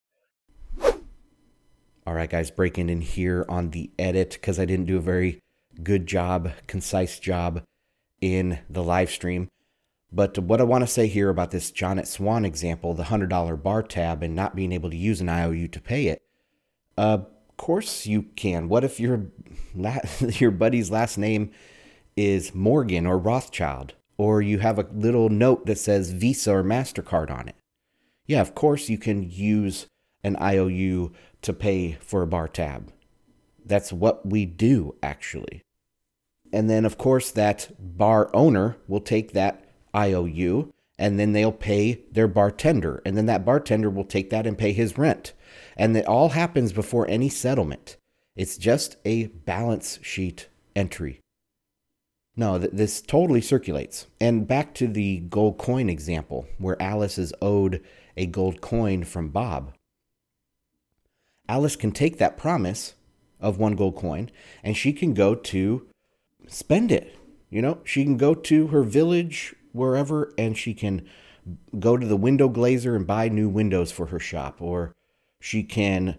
All 2.05 2.13
right, 2.13 2.29
guys, 2.29 2.51
breaking 2.51 2.89
in 2.89 3.01
here 3.01 3.45
on 3.47 3.69
the 3.69 3.89
edit 3.97 4.31
because 4.31 4.59
I 4.59 4.65
didn't 4.65 4.87
do 4.87 4.97
a 4.97 5.01
very 5.01 5.39
good 5.81 6.05
job, 6.05 6.51
concise 6.67 7.17
job 7.19 7.63
in 8.19 8.59
the 8.69 8.83
live 8.83 9.09
stream. 9.09 9.49
But 10.11 10.37
what 10.37 10.61
I 10.61 10.65
want 10.65 10.83
to 10.83 10.87
say 10.87 11.07
here 11.07 11.29
about 11.29 11.51
this 11.51 11.71
John 11.71 11.97
at 11.97 12.07
Swan 12.07 12.45
example, 12.45 12.93
the 12.93 13.03
$100 13.03 13.63
bar 13.63 13.81
tab, 13.81 14.21
and 14.21 14.35
not 14.35 14.55
being 14.55 14.71
able 14.71 14.89
to 14.89 14.97
use 14.97 15.21
an 15.21 15.29
IOU 15.29 15.69
to 15.69 15.81
pay 15.81 16.07
it, 16.07 16.21
uh, 16.97 17.01
of 17.01 17.57
course 17.57 18.05
you 18.05 18.23
can. 18.35 18.69
What 18.69 18.83
if 18.83 18.99
your, 18.99 19.27
your 20.19 20.51
buddy's 20.51 20.91
last 20.91 21.17
name 21.17 21.51
is 22.15 22.53
Morgan 22.53 23.07
or 23.07 23.17
Rothschild, 23.17 23.93
or 24.17 24.41
you 24.41 24.59
have 24.59 24.77
a 24.77 24.87
little 24.93 25.29
note 25.29 25.65
that 25.65 25.79
says 25.79 26.11
Visa 26.11 26.53
or 26.53 26.63
MasterCard 26.63 27.31
on 27.31 27.47
it? 27.47 27.55
yeah, 28.25 28.41
of 28.41 28.55
course 28.55 28.89
you 28.89 28.97
can 28.97 29.29
use 29.29 29.87
an 30.23 30.37
IOU 30.41 31.11
to 31.41 31.53
pay 31.53 31.97
for 32.01 32.21
a 32.21 32.27
bar 32.27 32.47
tab. 32.47 32.91
That's 33.65 33.93
what 33.93 34.25
we 34.25 34.45
do, 34.45 34.95
actually. 35.01 35.63
And 36.51 36.69
then, 36.69 36.85
of 36.85 36.97
course, 36.97 37.31
that 37.31 37.71
bar 37.79 38.29
owner 38.33 38.77
will 38.87 39.01
take 39.01 39.33
that 39.33 39.65
IOU 39.95 40.71
and 40.99 41.19
then 41.19 41.33
they'll 41.33 41.51
pay 41.51 42.03
their 42.11 42.27
bartender. 42.27 43.01
And 43.05 43.17
then 43.17 43.25
that 43.25 43.45
bartender 43.45 43.89
will 43.89 44.03
take 44.03 44.29
that 44.29 44.45
and 44.45 44.57
pay 44.57 44.73
his 44.73 44.97
rent. 44.97 45.33
And 45.75 45.97
it 45.97 46.05
all 46.05 46.29
happens 46.29 46.71
before 46.71 47.07
any 47.07 47.29
settlement. 47.29 47.97
It's 48.35 48.57
just 48.57 48.97
a 49.03 49.27
balance 49.27 49.99
sheet 50.01 50.47
entry. 50.75 51.19
No, 52.35 52.57
th- 52.57 52.71
this 52.71 53.01
totally 53.01 53.41
circulates. 53.41 54.07
And 54.19 54.47
back 54.47 54.73
to 54.75 54.87
the 54.87 55.19
gold 55.19 55.57
coin 55.57 55.89
example, 55.89 56.47
where 56.57 56.81
Alice 56.81 57.17
is 57.17 57.33
owed 57.41 57.83
a 58.17 58.25
gold 58.25 58.61
coin 58.61 59.03
from 59.03 59.29
Bob. 59.29 59.73
Alice 61.47 61.75
can 61.75 61.91
take 61.91 62.17
that 62.17 62.37
promise 62.37 62.95
of 63.39 63.57
one 63.57 63.75
gold 63.75 63.95
coin 63.95 64.29
and 64.63 64.77
she 64.77 64.93
can 64.93 65.13
go 65.13 65.35
to 65.35 65.87
spend 66.47 66.91
it. 66.91 67.17
You 67.49 67.61
know, 67.61 67.79
she 67.83 68.03
can 68.03 68.17
go 68.17 68.33
to 68.33 68.67
her 68.67 68.83
village, 68.83 69.53
wherever, 69.73 70.33
and 70.37 70.57
she 70.57 70.73
can 70.73 71.07
go 71.77 71.97
to 71.97 72.07
the 72.07 72.17
window 72.17 72.49
glazer 72.49 72.95
and 72.95 73.05
buy 73.05 73.29
new 73.29 73.49
windows 73.49 73.91
for 73.91 74.07
her 74.07 74.19
shop. 74.19 74.61
Or 74.61 74.95
she 75.39 75.63
can 75.63 76.17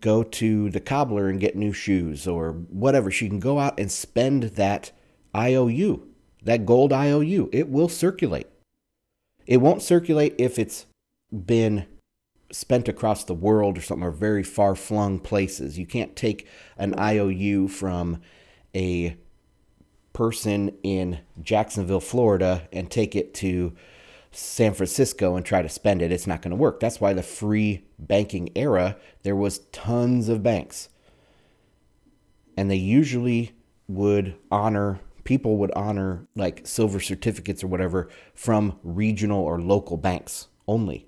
go 0.00 0.22
to 0.22 0.70
the 0.70 0.80
cobbler 0.80 1.28
and 1.28 1.40
get 1.40 1.56
new 1.56 1.72
shoes 1.72 2.26
or 2.26 2.52
whatever. 2.52 3.10
She 3.10 3.28
can 3.28 3.40
go 3.40 3.58
out 3.58 3.78
and 3.78 3.90
spend 3.90 4.44
that 4.44 4.92
IOU, 5.36 6.08
that 6.42 6.64
gold 6.64 6.92
IOU. 6.92 7.50
It 7.52 7.68
will 7.68 7.88
circulate. 7.88 8.46
It 9.46 9.58
won't 9.58 9.82
circulate 9.82 10.34
if 10.38 10.58
it's 10.58 10.86
been 11.30 11.86
spent 12.52 12.88
across 12.88 13.24
the 13.24 13.34
world 13.34 13.78
or 13.78 13.80
something, 13.80 14.06
or 14.06 14.12
very 14.12 14.42
far 14.42 14.74
flung 14.74 15.18
places. 15.18 15.78
You 15.78 15.86
can't 15.86 16.14
take 16.14 16.46
an 16.76 16.94
IOU 16.98 17.68
from 17.68 18.20
a 18.74 19.16
person 20.12 20.76
in 20.82 21.20
Jacksonville, 21.40 22.00
Florida, 22.00 22.68
and 22.72 22.90
take 22.90 23.16
it 23.16 23.34
to 23.34 23.72
San 24.30 24.72
Francisco 24.72 25.36
and 25.36 25.44
try 25.44 25.60
to 25.60 25.68
spend 25.68 26.00
it, 26.00 26.10
it's 26.10 26.26
not 26.26 26.40
going 26.40 26.50
to 26.50 26.56
work. 26.56 26.80
That's 26.80 27.00
why 27.00 27.12
the 27.12 27.22
free 27.22 27.84
banking 27.98 28.50
era, 28.54 28.96
there 29.22 29.36
was 29.36 29.60
tons 29.72 30.28
of 30.28 30.42
banks. 30.42 30.88
And 32.56 32.70
they 32.70 32.76
usually 32.76 33.52
would 33.88 34.34
honor 34.50 35.00
people 35.24 35.56
would 35.58 35.70
honor 35.72 36.26
like 36.34 36.66
silver 36.66 36.98
certificates 36.98 37.62
or 37.62 37.68
whatever 37.68 38.08
from 38.34 38.78
regional 38.82 39.40
or 39.40 39.60
local 39.60 39.96
banks 39.96 40.48
only 40.66 41.06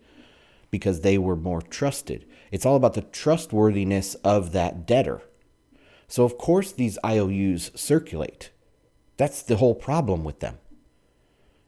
because 0.74 1.02
they 1.02 1.16
were 1.16 1.36
more 1.36 1.62
trusted. 1.62 2.26
It's 2.50 2.66
all 2.66 2.74
about 2.74 2.94
the 2.94 3.02
trustworthiness 3.02 4.16
of 4.16 4.50
that 4.54 4.88
debtor. 4.88 5.22
So, 6.08 6.24
of 6.24 6.36
course, 6.36 6.72
these 6.72 6.98
IOUs 7.06 7.70
circulate. 7.76 8.50
That's 9.16 9.40
the 9.42 9.58
whole 9.58 9.76
problem 9.76 10.24
with 10.24 10.40
them. 10.40 10.58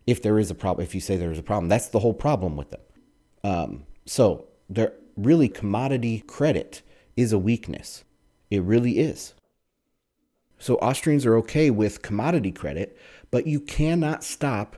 If 0.08 0.20
there 0.20 0.40
is 0.40 0.50
a 0.50 0.56
problem, 0.56 0.84
if 0.84 0.92
you 0.92 1.00
say 1.00 1.16
there 1.16 1.30
is 1.30 1.38
a 1.38 1.44
problem, 1.44 1.68
that's 1.68 1.86
the 1.86 2.00
whole 2.00 2.14
problem 2.14 2.56
with 2.56 2.70
them. 2.70 2.80
Um, 3.44 3.86
so, 4.06 4.48
there 4.68 4.94
really 5.16 5.48
commodity 5.48 6.24
credit 6.26 6.82
is 7.16 7.32
a 7.32 7.38
weakness. 7.38 8.02
It 8.50 8.62
really 8.64 8.98
is. 8.98 9.34
So, 10.58 10.78
Austrians 10.78 11.24
are 11.24 11.36
okay 11.36 11.70
with 11.70 12.02
commodity 12.02 12.50
credit, 12.50 12.98
but 13.30 13.46
you 13.46 13.60
cannot 13.60 14.24
stop 14.24 14.76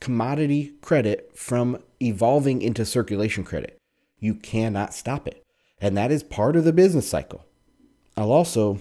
commodity 0.00 0.74
credit 0.82 1.30
from 1.34 1.78
evolving 2.04 2.62
into 2.62 2.84
circulation 2.84 3.44
credit. 3.44 3.78
You 4.18 4.34
cannot 4.34 4.94
stop 4.94 5.26
it. 5.26 5.42
And 5.80 5.96
that 5.96 6.10
is 6.10 6.22
part 6.22 6.56
of 6.56 6.64
the 6.64 6.72
business 6.72 7.08
cycle. 7.08 7.44
I'll 8.16 8.32
also 8.32 8.78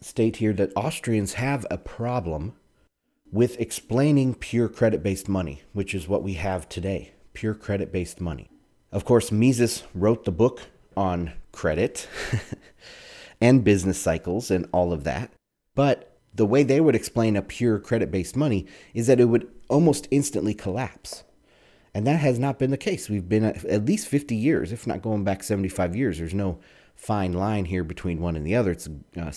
state 0.00 0.36
here 0.36 0.52
that 0.54 0.72
Austrians 0.76 1.34
have 1.34 1.66
a 1.70 1.78
problem 1.78 2.54
with 3.30 3.58
explaining 3.60 4.34
pure 4.34 4.68
credit 4.68 5.02
based 5.02 5.28
money, 5.28 5.62
which 5.72 5.94
is 5.94 6.08
what 6.08 6.22
we 6.22 6.34
have 6.34 6.68
today 6.68 7.12
pure 7.34 7.54
credit 7.54 7.90
based 7.92 8.20
money. 8.20 8.50
Of 8.90 9.04
course, 9.04 9.32
Mises 9.32 9.84
wrote 9.94 10.24
the 10.24 10.32
book 10.32 10.60
on 10.96 11.32
credit 11.50 12.08
and 13.40 13.64
business 13.64 13.98
cycles 13.98 14.50
and 14.50 14.68
all 14.72 14.92
of 14.92 15.04
that. 15.04 15.32
But 15.74 16.18
the 16.34 16.46
way 16.46 16.62
they 16.62 16.80
would 16.80 16.94
explain 16.94 17.36
a 17.36 17.42
pure 17.42 17.78
credit 17.78 18.10
based 18.10 18.36
money 18.36 18.66
is 18.94 19.06
that 19.06 19.20
it 19.20 19.26
would 19.26 19.50
almost 19.68 20.08
instantly 20.10 20.54
collapse. 20.54 21.24
And 21.94 22.06
that 22.06 22.20
has 22.20 22.38
not 22.38 22.58
been 22.58 22.70
the 22.70 22.76
case. 22.76 23.08
We've 23.08 23.28
been 23.28 23.44
at, 23.44 23.64
at 23.66 23.84
least 23.84 24.08
50 24.08 24.34
years, 24.34 24.72
if 24.72 24.86
not 24.86 25.02
going 25.02 25.24
back 25.24 25.42
75 25.42 25.94
years. 25.94 26.18
There's 26.18 26.34
no 26.34 26.58
fine 26.94 27.32
line 27.32 27.66
here 27.66 27.84
between 27.84 28.20
one 28.20 28.36
and 28.36 28.46
the 28.46 28.54
other. 28.54 28.70
It's 28.70 28.88
uh, 29.16 29.32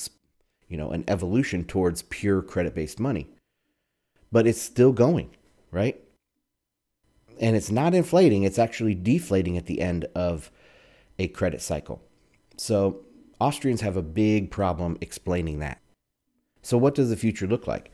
you 0.70 0.78
know, 0.78 0.91
an 0.91 1.04
evolution 1.08 1.63
towards 1.63 2.04
pure 2.04 2.41
credit-based 2.41 3.00
money. 3.00 3.30
But 4.32 4.48
it's 4.48 4.62
still 4.62 4.91
going, 4.91 5.32
right? 5.72 6.02
And 7.39 7.56
it's 7.56 7.72
not 7.72 7.94
inflating, 7.94 8.44
it's 8.44 8.60
actually 8.60 8.96
deflating 8.96 9.58
at 9.58 9.65
the 9.65 9.82
end 9.82 10.06
of 10.15 10.50
a 11.20 11.28
credit 11.28 11.62
cycle. 11.62 12.02
So, 12.58 13.02
Austrians 13.39 13.82
have 13.82 13.98
a 13.98 14.02
big 14.02 14.50
problem 14.50 14.98
explaining 15.02 15.60
that. 15.60 15.82
So, 16.62 16.78
what 16.78 16.96
does 16.96 17.10
the 17.10 17.18
future 17.18 17.48
look 17.48 17.68
like? 17.68 17.91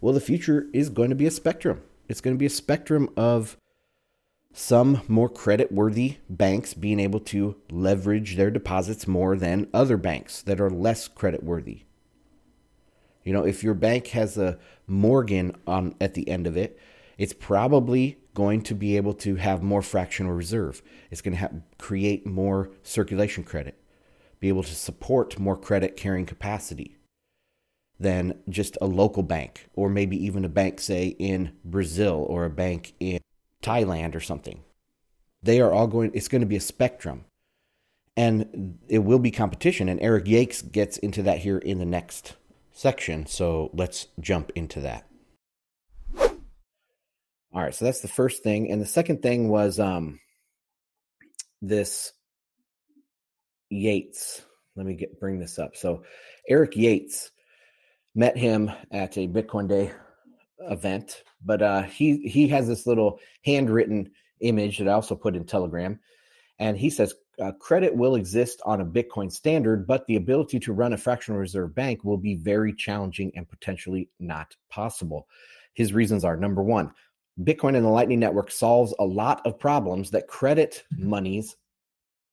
Well, 0.00 0.12
the 0.12 0.20
future 0.20 0.66
is 0.74 0.90
going 0.90 1.08
to 1.08 1.16
be 1.16 1.26
a 1.26 1.30
spectrum. 1.30 1.82
It's 2.08 2.20
going 2.20 2.34
to 2.34 2.38
be 2.38 2.46
a 2.46 2.50
spectrum 2.50 3.08
of 3.16 3.56
some 4.52 5.00
more 5.08 5.28
credit 5.28 5.72
worthy 5.72 6.16
banks 6.28 6.74
being 6.74 7.00
able 7.00 7.20
to 7.20 7.56
leverage 7.70 8.36
their 8.36 8.50
deposits 8.50 9.06
more 9.06 9.36
than 9.36 9.68
other 9.72 9.96
banks 9.96 10.42
that 10.42 10.60
are 10.60 10.70
less 10.70 11.08
credit 11.08 11.42
worthy. 11.42 11.82
You 13.24 13.32
know, 13.32 13.44
if 13.44 13.62
your 13.62 13.74
bank 13.74 14.08
has 14.08 14.36
a 14.36 14.58
Morgan 14.86 15.56
on 15.66 15.94
at 16.00 16.14
the 16.14 16.28
end 16.28 16.46
of 16.46 16.56
it, 16.56 16.78
it's 17.16 17.32
probably 17.32 18.18
going 18.34 18.62
to 18.62 18.74
be 18.74 18.96
able 18.96 19.14
to 19.14 19.36
have 19.36 19.62
more 19.62 19.82
fractional 19.82 20.32
reserve. 20.32 20.82
It's 21.10 21.20
going 21.20 21.34
to 21.34 21.40
have, 21.40 21.62
create 21.78 22.26
more 22.26 22.70
circulation 22.82 23.44
credit, 23.44 23.78
be 24.40 24.48
able 24.48 24.62
to 24.64 24.74
support 24.74 25.38
more 25.38 25.56
credit 25.56 25.96
carrying 25.96 26.26
capacity 26.26 26.96
than 28.00 28.40
just 28.48 28.76
a 28.80 28.86
local 28.86 29.22
bank, 29.22 29.68
or 29.74 29.88
maybe 29.88 30.16
even 30.24 30.44
a 30.44 30.48
bank, 30.48 30.80
say, 30.80 31.08
in 31.18 31.52
Brazil 31.64 32.26
or 32.28 32.44
a 32.44 32.50
bank 32.50 32.94
in 32.98 33.20
Thailand 33.62 34.14
or 34.14 34.20
something. 34.20 34.62
They 35.42 35.60
are 35.60 35.72
all 35.72 35.86
going, 35.86 36.12
it's 36.14 36.28
going 36.28 36.42
to 36.42 36.46
be 36.46 36.56
a 36.56 36.60
spectrum. 36.60 37.24
And 38.16 38.78
it 38.88 38.98
will 38.98 39.18
be 39.18 39.30
competition. 39.30 39.88
And 39.88 40.00
Eric 40.00 40.26
Yakes 40.26 40.70
gets 40.70 40.98
into 40.98 41.22
that 41.22 41.38
here 41.38 41.58
in 41.58 41.78
the 41.78 41.86
next 41.86 42.34
section. 42.72 43.26
So 43.26 43.70
let's 43.72 44.08
jump 44.20 44.52
into 44.54 44.80
that. 44.80 45.06
All 47.54 47.62
right, 47.62 47.74
so 47.74 47.84
that's 47.84 48.00
the 48.00 48.08
first 48.08 48.42
thing, 48.42 48.70
and 48.70 48.80
the 48.80 48.86
second 48.86 49.20
thing 49.20 49.50
was 49.50 49.78
um, 49.78 50.20
this 51.60 52.12
Yakes. 53.70 54.40
Let 54.74 54.86
me 54.86 54.94
get 54.94 55.20
bring 55.20 55.38
this 55.38 55.58
up. 55.58 55.76
So 55.76 56.02
Eric 56.48 56.72
Yakes 56.72 57.28
met 58.14 58.38
him 58.38 58.70
at 58.90 59.18
a 59.18 59.28
Bitcoin 59.28 59.68
Day 59.68 59.92
event, 60.70 61.22
but 61.44 61.62
uh, 61.62 61.82
he 61.82 62.28
he 62.28 62.48
has 62.48 62.68
this 62.68 62.86
little 62.86 63.20
handwritten 63.44 64.10
image 64.40 64.78
that 64.78 64.88
I 64.88 64.92
also 64.92 65.14
put 65.14 65.36
in 65.36 65.44
Telegram, 65.44 65.98
and 66.58 66.76
he 66.76 66.90
says 66.90 67.14
uh, 67.40 67.52
credit 67.52 67.94
will 67.94 68.14
exist 68.14 68.60
on 68.64 68.80
a 68.80 68.86
Bitcoin 68.86 69.32
standard, 69.32 69.86
but 69.86 70.06
the 70.06 70.16
ability 70.16 70.60
to 70.60 70.72
run 70.72 70.92
a 70.92 70.98
fractional 70.98 71.40
reserve 71.40 71.74
bank 71.74 72.04
will 72.04 72.18
be 72.18 72.36
very 72.36 72.72
challenging 72.72 73.32
and 73.34 73.48
potentially 73.48 74.08
not 74.20 74.54
possible. 74.70 75.26
His 75.74 75.92
reasons 75.92 76.24
are 76.24 76.36
number 76.36 76.62
one, 76.62 76.92
Bitcoin 77.40 77.76
and 77.76 77.84
the 77.84 77.90
Lightning 77.90 78.20
Network 78.20 78.50
solves 78.50 78.94
a 78.98 79.04
lot 79.04 79.40
of 79.46 79.58
problems 79.58 80.10
that 80.10 80.28
credit 80.28 80.84
monies 80.90 81.56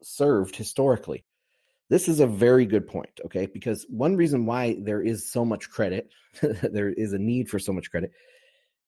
served 0.04 0.56
historically. 0.56 1.24
This 1.90 2.08
is 2.08 2.20
a 2.20 2.28
very 2.28 2.66
good 2.66 2.88
point, 2.88 3.20
okay? 3.26 3.48
Because 3.48 3.86
one 3.90 4.16
reason 4.16 4.46
why 4.46 4.78
there 4.80 5.02
is 5.02 5.30
so 5.30 5.44
much 5.44 5.70
credit, 5.70 6.10
there 6.42 6.90
is 6.90 7.14
a 7.14 7.20
need 7.20 7.50
for 7.50 7.58
so 7.58 7.74
much 7.74 7.90
credit, 7.90 8.12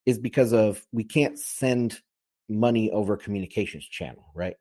is 0.05 0.19
because 0.19 0.53
of 0.53 0.85
we 0.91 1.03
can't 1.03 1.37
send 1.37 1.99
money 2.47 2.91
over 2.91 3.17
communications 3.17 3.85
channel, 3.85 4.25
right? 4.35 4.55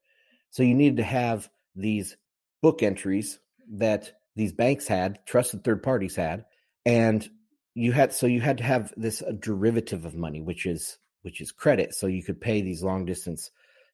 So 0.50 0.62
you 0.62 0.74
needed 0.74 0.96
to 0.98 1.02
have 1.02 1.48
these 1.76 2.16
book 2.62 2.82
entries 2.82 3.38
that 3.72 4.12
these 4.36 4.52
banks 4.52 4.86
had, 4.86 5.24
trusted 5.26 5.62
third 5.62 5.82
parties 5.82 6.16
had, 6.16 6.44
and 6.86 7.28
you 7.74 7.92
had 7.92 8.12
so 8.12 8.26
you 8.26 8.40
had 8.40 8.58
to 8.58 8.64
have 8.64 8.92
this 8.96 9.22
derivative 9.38 10.04
of 10.04 10.14
money, 10.14 10.40
which 10.40 10.66
is 10.66 10.98
which 11.22 11.40
is 11.40 11.52
credit. 11.52 11.94
So 11.94 12.06
you 12.06 12.22
could 12.22 12.40
pay 12.40 12.62
these 12.62 12.82
long 12.82 13.04
distance 13.04 13.50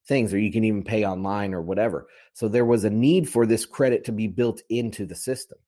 things, 0.06 0.32
or 0.32 0.38
you 0.38 0.52
can 0.52 0.64
even 0.64 0.84
pay 0.84 1.04
online 1.04 1.52
or 1.54 1.62
whatever. 1.62 2.06
So 2.32 2.48
there 2.48 2.64
was 2.64 2.84
a 2.84 2.90
need 2.90 3.28
for 3.28 3.46
this 3.46 3.66
credit 3.66 4.04
to 4.04 4.12
be 4.12 4.26
built 4.26 4.62
into 4.68 5.06
the 5.06 5.14
system. 5.14 5.58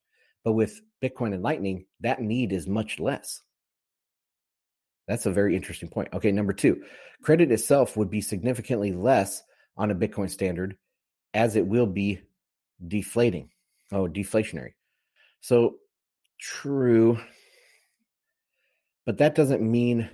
But 0.44 0.52
with 0.52 0.80
Bitcoin 1.02 1.34
and 1.34 1.42
Lightning, 1.42 1.86
that 2.00 2.20
need 2.20 2.52
is 2.52 2.66
much 2.66 3.00
less. 3.00 3.42
That's 5.06 5.26
a 5.26 5.32
very 5.32 5.56
interesting 5.56 5.88
point. 5.88 6.08
Okay, 6.12 6.30
number 6.30 6.52
two, 6.52 6.82
credit 7.22 7.50
itself 7.50 7.96
would 7.96 8.10
be 8.10 8.20
significantly 8.20 8.92
less 8.92 9.42
on 9.76 9.90
a 9.90 9.94
Bitcoin 9.94 10.30
standard 10.30 10.76
as 11.34 11.56
it 11.56 11.66
will 11.66 11.86
be 11.86 12.20
deflating. 12.86 13.50
Oh, 13.90 14.06
deflationary. 14.06 14.74
So 15.40 15.76
true. 16.40 17.18
But 19.06 19.18
that 19.18 19.34
doesn't 19.34 19.62
mean 19.62 20.08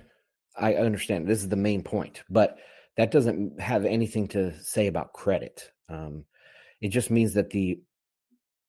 I 0.57 0.75
understand 0.75 1.27
this 1.27 1.39
is 1.39 1.49
the 1.49 1.57
main 1.57 1.83
point, 1.83 2.23
but 2.29 2.57
that 2.97 3.11
doesn't 3.11 3.59
have 3.59 3.85
anything 3.85 4.27
to 4.29 4.57
say 4.61 4.87
about 4.87 5.13
credit. 5.13 5.71
Um, 5.89 6.25
it 6.81 6.89
just 6.89 7.11
means 7.11 7.33
that 7.33 7.49
the 7.49 7.79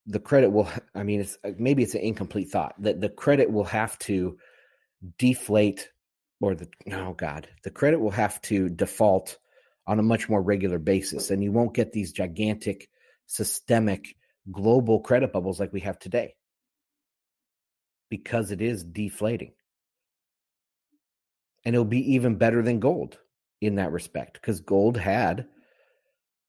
the 0.08 0.20
credit 0.20 0.50
will 0.50 0.68
i 0.94 1.02
mean 1.02 1.20
it's 1.20 1.36
uh, 1.42 1.50
maybe 1.58 1.82
it's 1.82 1.96
an 1.96 2.00
incomplete 2.00 2.48
thought 2.48 2.76
that 2.78 3.00
the 3.00 3.08
credit 3.08 3.50
will 3.50 3.64
have 3.64 3.98
to 3.98 4.38
deflate 5.18 5.90
or 6.40 6.54
the 6.54 6.68
oh 6.92 7.12
god 7.12 7.48
the 7.64 7.72
credit 7.72 7.98
will 7.98 8.12
have 8.12 8.40
to 8.40 8.68
default 8.68 9.36
on 9.86 9.98
a 9.98 10.02
much 10.02 10.28
more 10.28 10.42
regular 10.42 10.78
basis. 10.78 11.30
And 11.30 11.42
you 11.42 11.52
won't 11.52 11.74
get 11.74 11.92
these 11.92 12.12
gigantic 12.12 12.88
systemic 13.26 14.16
global 14.50 15.00
credit 15.00 15.32
bubbles 15.32 15.60
like 15.60 15.72
we 15.72 15.80
have 15.80 15.98
today 15.98 16.34
because 18.10 18.50
it 18.50 18.60
is 18.60 18.84
deflating. 18.84 19.52
And 21.64 21.74
it'll 21.74 21.84
be 21.84 22.14
even 22.14 22.36
better 22.36 22.62
than 22.62 22.80
gold 22.80 23.18
in 23.66 23.76
that 23.76 23.92
respect 23.92 24.34
because 24.34 24.60
gold 24.60 24.96
had 24.96 25.46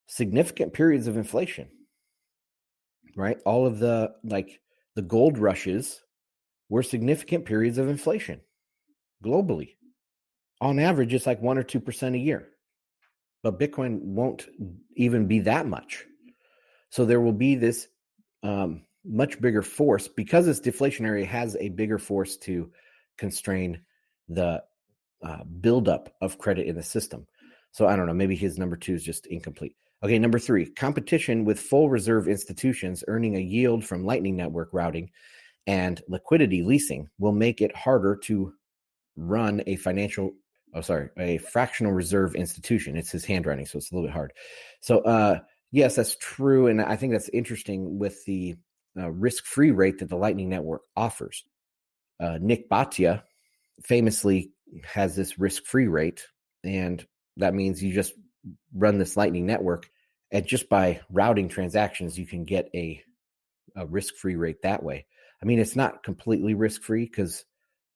significant 0.08 0.74
periods 0.74 1.08
of 1.08 1.18
inflation, 1.18 1.68
right? 3.16 3.38
All 3.46 3.66
of 3.66 3.80
the 3.80 4.14
like 4.24 4.60
the 4.96 5.02
gold 5.02 5.38
rushes 5.38 6.02
were 6.70 6.84
significant 6.84 7.46
periods 7.46 7.78
of 7.78 7.90
inflation 7.90 8.42
globally. 9.24 9.76
On 10.62 10.80
average, 10.80 11.14
it's 11.14 11.28
like 11.28 11.42
one 11.42 11.58
or 11.58 11.64
2% 11.64 12.16
a 12.16 12.18
year 12.18 12.50
but 13.44 13.60
Bitcoin 13.60 14.02
won't 14.02 14.48
even 14.96 15.28
be 15.28 15.40
that 15.40 15.68
much. 15.68 16.06
So 16.90 17.06
there 17.06 17.22
will 17.22 17.34
be 17.34 17.56
this 17.56 17.88
um, 18.44 18.84
much 19.06 19.40
bigger 19.40 19.62
force 19.62 20.08
because 20.08 20.48
it's 20.48 20.60
deflationary. 20.60 21.24
It 21.24 21.28
has 21.28 21.56
a 21.58 21.70
bigger 21.70 21.98
force 21.98 22.38
to 22.40 22.70
constrain 23.18 23.82
the 24.28 24.64
uh, 25.24 25.44
buildup 25.44 26.14
of 26.22 26.38
credit 26.38 26.68
in 26.68 26.76
the 26.76 26.84
system. 26.84 27.28
So 27.72 27.88
I 27.88 27.96
don't 27.96 28.08
know. 28.08 28.14
Maybe 28.14 28.36
his 28.36 28.58
number 28.58 28.76
two 28.76 28.94
is 28.94 29.04
just 29.04 29.28
incomplete. 29.28 29.76
Okay, 30.04 30.20
number 30.20 30.40
three 30.40 30.66
competition 30.66 31.44
with 31.44 31.60
full 31.60 31.90
reserve 31.90 32.28
institutions 32.28 33.04
earning 33.08 33.36
a 33.36 33.42
yield 33.42 33.84
from 33.84 34.06
Lightning 34.06 34.36
Network 34.36 34.70
routing 34.72 35.10
and 35.68 36.02
liquidity 36.08 36.64
leasing 36.64 37.10
will 37.20 37.34
make 37.34 37.62
it 37.62 37.76
harder 37.76 38.16
to 38.16 38.54
run 39.16 39.62
a 39.68 39.76
financial 39.76 40.32
oh 40.74 40.82
sorry 40.82 41.10
a 41.18 41.38
fractional 41.40 41.92
reserve 41.92 42.36
institution 42.36 42.96
it's 42.96 43.12
his 43.12 43.26
handwriting 43.26 43.66
so 43.66 43.78
it's 43.78 43.92
a 43.92 43.96
little 43.96 44.08
bit 44.08 44.14
hard 44.14 44.32
so 44.82 45.00
uh 45.00 45.40
yes 45.72 45.96
that's 45.96 46.16
true 46.18 46.68
and 46.68 46.82
i 46.82 46.96
think 46.96 47.12
that's 47.12 47.30
interesting 47.30 48.00
with 48.00 48.24
the 48.26 48.56
uh, 49.00 49.10
risk-free 49.12 49.72
rate 49.72 50.00
that 50.00 50.10
the 50.10 50.16
lightning 50.16 50.50
network 50.50 50.82
offers 50.96 51.44
uh, 52.20 52.38
nik 52.40 52.70
bhatia 52.70 53.24
famously 53.84 54.52
has 54.84 55.16
this 55.16 55.40
risk-free 55.40 55.88
rate 55.88 56.26
and 56.64 57.06
that 57.38 57.54
means 57.54 57.82
you 57.82 57.94
just 57.94 58.14
run 58.74 58.98
this 58.98 59.18
lightning 59.18 59.46
network 59.46 59.90
and 60.32 60.46
just 60.46 60.70
by 60.70 61.00
routing 61.10 61.48
transactions 61.48 62.18
you 62.18 62.26
can 62.26 62.44
get 62.44 62.70
a, 62.74 63.02
a 63.76 63.86
risk-free 63.86 64.36
rate 64.36 64.62
that 64.62 64.84
way 64.84 65.06
i 65.42 65.46
mean 65.46 65.60
it's 65.60 65.76
not 65.76 66.04
completely 66.04 66.54
risk-free 66.54 67.06
because 67.06 67.46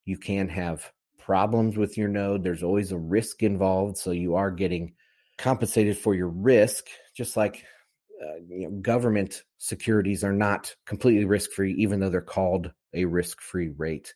you 0.06 0.18
can 0.18 0.50
have 0.50 0.92
problems 1.22 1.78
with 1.78 1.98
your 1.98 2.08
node. 2.08 2.44
There's 2.44 2.64
always 2.64 2.92
a 2.92 2.98
risk 2.98 3.44
involved. 3.44 3.98
So 3.98 4.12
you 4.12 4.36
are 4.36 4.52
getting 4.52 4.94
compensated 5.38 5.98
for 5.98 6.16
your 6.16 6.28
risk, 6.28 6.88
just 7.16 7.38
like 7.38 7.64
uh, 8.22 8.36
you 8.48 8.70
know, 8.70 8.72
government 8.82 9.44
securities 9.58 10.24
are 10.24 10.34
not 10.34 10.76
completely 10.86 11.26
risk 11.26 11.52
free, 11.52 11.74
even 11.74 12.00
though 12.00 12.10
they're 12.10 12.22
called 12.22 12.72
a 12.94 13.06
risk 13.06 13.42
free 13.42 13.70
rate. 13.70 14.14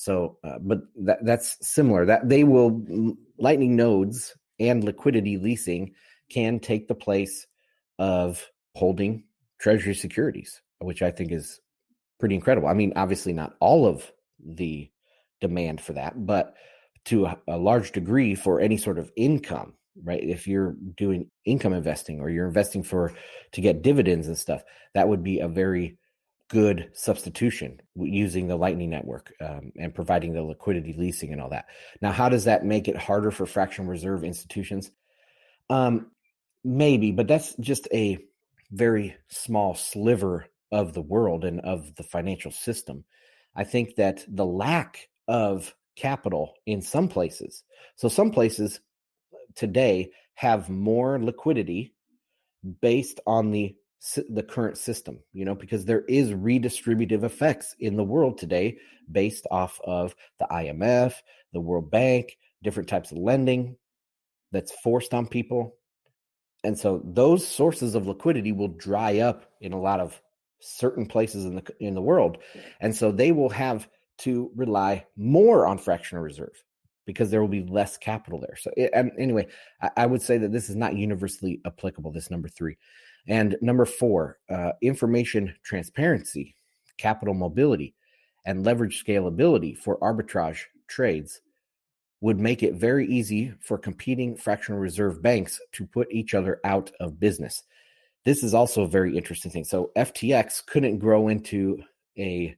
So, 0.00 0.38
uh, 0.42 0.58
but 0.62 0.78
that, 1.04 1.18
that's 1.26 1.58
similar. 1.60 2.06
That 2.06 2.26
they 2.26 2.42
will 2.42 2.82
Lightning 3.38 3.76
nodes 3.76 4.34
and 4.58 4.82
liquidity 4.82 5.36
leasing 5.36 5.92
can 6.30 6.58
take 6.58 6.88
the 6.88 6.94
place 6.94 7.46
of 7.98 8.42
holding 8.74 9.24
treasury 9.60 9.94
securities, 9.94 10.62
which 10.78 11.02
I 11.02 11.10
think 11.10 11.32
is 11.32 11.60
pretty 12.18 12.34
incredible. 12.34 12.68
I 12.68 12.72
mean, 12.72 12.94
obviously 12.96 13.34
not 13.34 13.56
all 13.60 13.86
of 13.86 14.10
the 14.42 14.90
demand 15.42 15.82
for 15.82 15.92
that, 15.92 16.24
but 16.24 16.54
to 17.04 17.26
a, 17.26 17.38
a 17.48 17.58
large 17.58 17.92
degree 17.92 18.34
for 18.34 18.58
any 18.58 18.78
sort 18.78 18.98
of 18.98 19.12
income, 19.16 19.74
right? 20.02 20.22
If 20.24 20.48
you're 20.48 20.76
doing 20.96 21.30
income 21.44 21.74
investing 21.74 22.20
or 22.20 22.30
you're 22.30 22.48
investing 22.48 22.82
for 22.82 23.12
to 23.52 23.60
get 23.60 23.82
dividends 23.82 24.28
and 24.28 24.38
stuff, 24.38 24.62
that 24.94 25.08
would 25.08 25.22
be 25.22 25.40
a 25.40 25.48
very 25.48 25.98
good 26.50 26.90
substitution 26.94 27.80
using 27.96 28.48
the 28.48 28.56
Lightning 28.56 28.90
Network 28.90 29.32
um, 29.40 29.72
and 29.78 29.94
providing 29.94 30.32
the 30.32 30.42
liquidity 30.42 30.92
leasing 30.98 31.32
and 31.32 31.40
all 31.40 31.48
that. 31.50 31.66
Now, 32.02 32.10
how 32.10 32.28
does 32.28 32.44
that 32.44 32.64
make 32.64 32.88
it 32.88 32.96
harder 32.96 33.30
for 33.30 33.46
fractional 33.46 33.88
reserve 33.88 34.24
institutions? 34.24 34.90
Um, 35.70 36.10
maybe, 36.64 37.12
but 37.12 37.28
that's 37.28 37.54
just 37.60 37.86
a 37.94 38.18
very 38.72 39.16
small 39.28 39.74
sliver 39.74 40.46
of 40.72 40.92
the 40.92 41.02
world 41.02 41.44
and 41.44 41.60
of 41.60 41.94
the 41.94 42.02
financial 42.02 42.50
system. 42.50 43.04
I 43.54 43.64
think 43.64 43.94
that 43.96 44.24
the 44.28 44.46
lack 44.46 45.08
of 45.28 45.72
capital 45.96 46.54
in 46.66 46.82
some 46.82 47.08
places. 47.08 47.62
So 47.94 48.08
some 48.08 48.32
places 48.32 48.80
today 49.54 50.10
have 50.34 50.68
more 50.68 51.22
liquidity 51.22 51.94
based 52.80 53.20
on 53.26 53.52
the 53.52 53.76
the 54.30 54.42
current 54.42 54.78
system, 54.78 55.18
you 55.32 55.44
know, 55.44 55.54
because 55.54 55.84
there 55.84 56.02
is 56.02 56.30
redistributive 56.30 57.22
effects 57.22 57.74
in 57.80 57.96
the 57.96 58.04
world 58.04 58.38
today 58.38 58.78
based 59.12 59.46
off 59.50 59.80
of 59.84 60.14
the 60.38 60.46
IMF, 60.50 61.14
the 61.52 61.60
World 61.60 61.90
Bank, 61.90 62.38
different 62.62 62.88
types 62.88 63.12
of 63.12 63.18
lending 63.18 63.76
that's 64.52 64.72
forced 64.72 65.12
on 65.12 65.26
people. 65.26 65.76
And 66.64 66.78
so 66.78 67.02
those 67.04 67.46
sources 67.46 67.94
of 67.94 68.06
liquidity 68.06 68.52
will 68.52 68.68
dry 68.68 69.18
up 69.18 69.50
in 69.60 69.72
a 69.72 69.80
lot 69.80 70.00
of 70.00 70.20
certain 70.60 71.06
places 71.06 71.44
in 71.44 71.54
the 71.54 71.62
in 71.80 71.94
the 71.94 72.02
world. 72.02 72.38
And 72.80 72.94
so 72.94 73.12
they 73.12 73.32
will 73.32 73.48
have 73.50 73.88
to 74.18 74.50
rely 74.54 75.06
more 75.16 75.66
on 75.66 75.78
fractional 75.78 76.22
reserve 76.22 76.62
because 77.06 77.30
there 77.30 77.40
will 77.40 77.48
be 77.48 77.64
less 77.64 77.96
capital 77.96 78.38
there. 78.38 78.56
So, 78.56 78.70
eh, 78.76 78.88
it, 78.92 79.12
anyway, 79.18 79.46
I, 79.80 79.90
I, 79.96 80.06
would 80.06 80.20
say 80.20 80.36
that 80.38 80.52
this 80.52 80.68
is 80.68 80.76
not 80.76 80.94
universally 80.94 81.60
applicable, 81.64 82.12
this 82.12 82.30
number 82.30 82.48
three. 82.48 82.76
And 83.28 83.56
number 83.60 83.84
four, 83.84 84.38
uh, 84.48 84.72
information 84.82 85.54
transparency, 85.62 86.54
capital 86.96 87.34
mobility, 87.34 87.94
and 88.46 88.64
leverage 88.64 89.04
scalability 89.04 89.76
for 89.76 89.98
arbitrage 89.98 90.60
trades 90.88 91.40
would 92.20 92.38
make 92.38 92.62
it 92.62 92.74
very 92.74 93.06
easy 93.06 93.52
for 93.60 93.78
competing 93.78 94.36
fractional 94.36 94.80
reserve 94.80 95.22
banks 95.22 95.60
to 95.72 95.86
put 95.86 96.10
each 96.10 96.34
other 96.34 96.60
out 96.64 96.90
of 97.00 97.20
business. 97.20 97.62
This 98.24 98.42
is 98.42 98.52
also 98.52 98.82
a 98.82 98.88
very 98.88 99.16
interesting 99.16 99.50
thing. 99.50 99.64
So, 99.64 99.90
FTX 99.96 100.66
couldn't 100.66 100.98
grow 100.98 101.28
into 101.28 101.82
a 102.18 102.56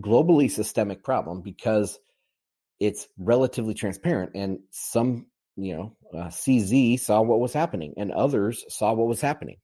globally 0.00 0.50
systemic 0.50 1.04
problem 1.04 1.42
because 1.42 1.98
it's 2.80 3.06
relatively 3.18 3.74
transparent 3.74 4.32
and 4.34 4.58
some 4.70 5.26
you 5.56 5.76
know 5.76 5.96
uh, 6.18 6.28
cz 6.28 6.98
saw 6.98 7.20
what 7.20 7.40
was 7.40 7.52
happening 7.52 7.92
and 7.96 8.10
others 8.12 8.64
saw 8.68 8.92
what 8.92 9.06
was 9.06 9.20
happening 9.20 9.56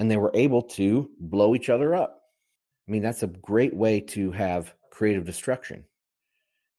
and 0.00 0.10
they 0.10 0.16
were 0.16 0.32
able 0.34 0.62
to 0.62 1.10
blow 1.20 1.54
each 1.54 1.68
other 1.68 1.94
up 1.94 2.22
i 2.88 2.90
mean 2.90 3.02
that's 3.02 3.22
a 3.22 3.28
great 3.28 3.74
way 3.74 4.00
to 4.00 4.32
have 4.32 4.74
creative 4.90 5.24
destruction 5.24 5.84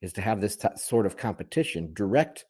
is 0.01 0.11
to 0.11 0.21
have 0.21 0.41
this 0.41 0.57
t- 0.57 0.67
sort 0.75 1.05
of 1.05 1.15
competition 1.15 1.93
direct 1.93 2.45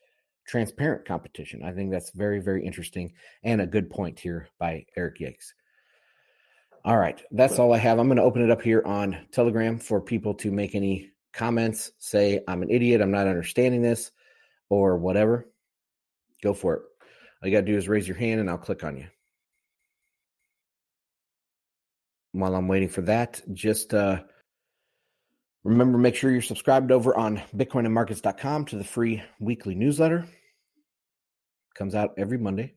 transparent 0.47 1.05
competition 1.05 1.61
i 1.63 1.71
think 1.71 1.91
that's 1.91 2.11
very 2.11 2.39
very 2.39 2.65
interesting 2.65 3.11
and 3.43 3.61
a 3.61 3.67
good 3.67 3.91
point 3.91 4.17
here 4.19 4.47
by 4.57 4.83
eric 4.97 5.19
Yakes. 5.19 5.53
All 6.83 6.97
right. 6.97 7.21
That's 7.31 7.59
all 7.59 7.73
I 7.73 7.77
have. 7.77 7.99
I'm 7.99 8.07
going 8.07 8.17
to 8.17 8.23
open 8.23 8.41
it 8.41 8.49
up 8.49 8.61
here 8.61 8.81
on 8.85 9.27
Telegram 9.31 9.77
for 9.77 10.01
people 10.01 10.33
to 10.35 10.51
make 10.51 10.73
any 10.73 11.11
comments, 11.31 11.91
say, 11.99 12.41
I'm 12.47 12.63
an 12.63 12.71
idiot, 12.71 13.01
I'm 13.01 13.11
not 13.11 13.27
understanding 13.27 13.83
this, 13.83 14.11
or 14.69 14.97
whatever. 14.97 15.47
Go 16.41 16.55
for 16.55 16.75
it. 16.75 16.81
All 17.41 17.49
you 17.49 17.55
got 17.55 17.65
to 17.65 17.71
do 17.71 17.77
is 17.77 17.87
raise 17.87 18.07
your 18.07 18.17
hand 18.17 18.39
and 18.39 18.49
I'll 18.49 18.57
click 18.57 18.83
on 18.83 18.97
you. 18.97 19.05
While 22.33 22.55
I'm 22.55 22.67
waiting 22.67 22.89
for 22.89 23.01
that, 23.01 23.41
just 23.53 23.93
uh, 23.93 24.21
remember 25.63 25.97
make 25.97 26.15
sure 26.15 26.31
you're 26.31 26.41
subscribed 26.41 26.91
over 26.91 27.15
on 27.15 27.41
bitcoinandmarkets.com 27.55 28.65
to 28.65 28.77
the 28.77 28.83
free 28.83 29.21
weekly 29.39 29.75
newsletter. 29.75 30.25
Comes 31.75 31.95
out 31.95 32.13
every 32.17 32.37
Monday. 32.37 32.75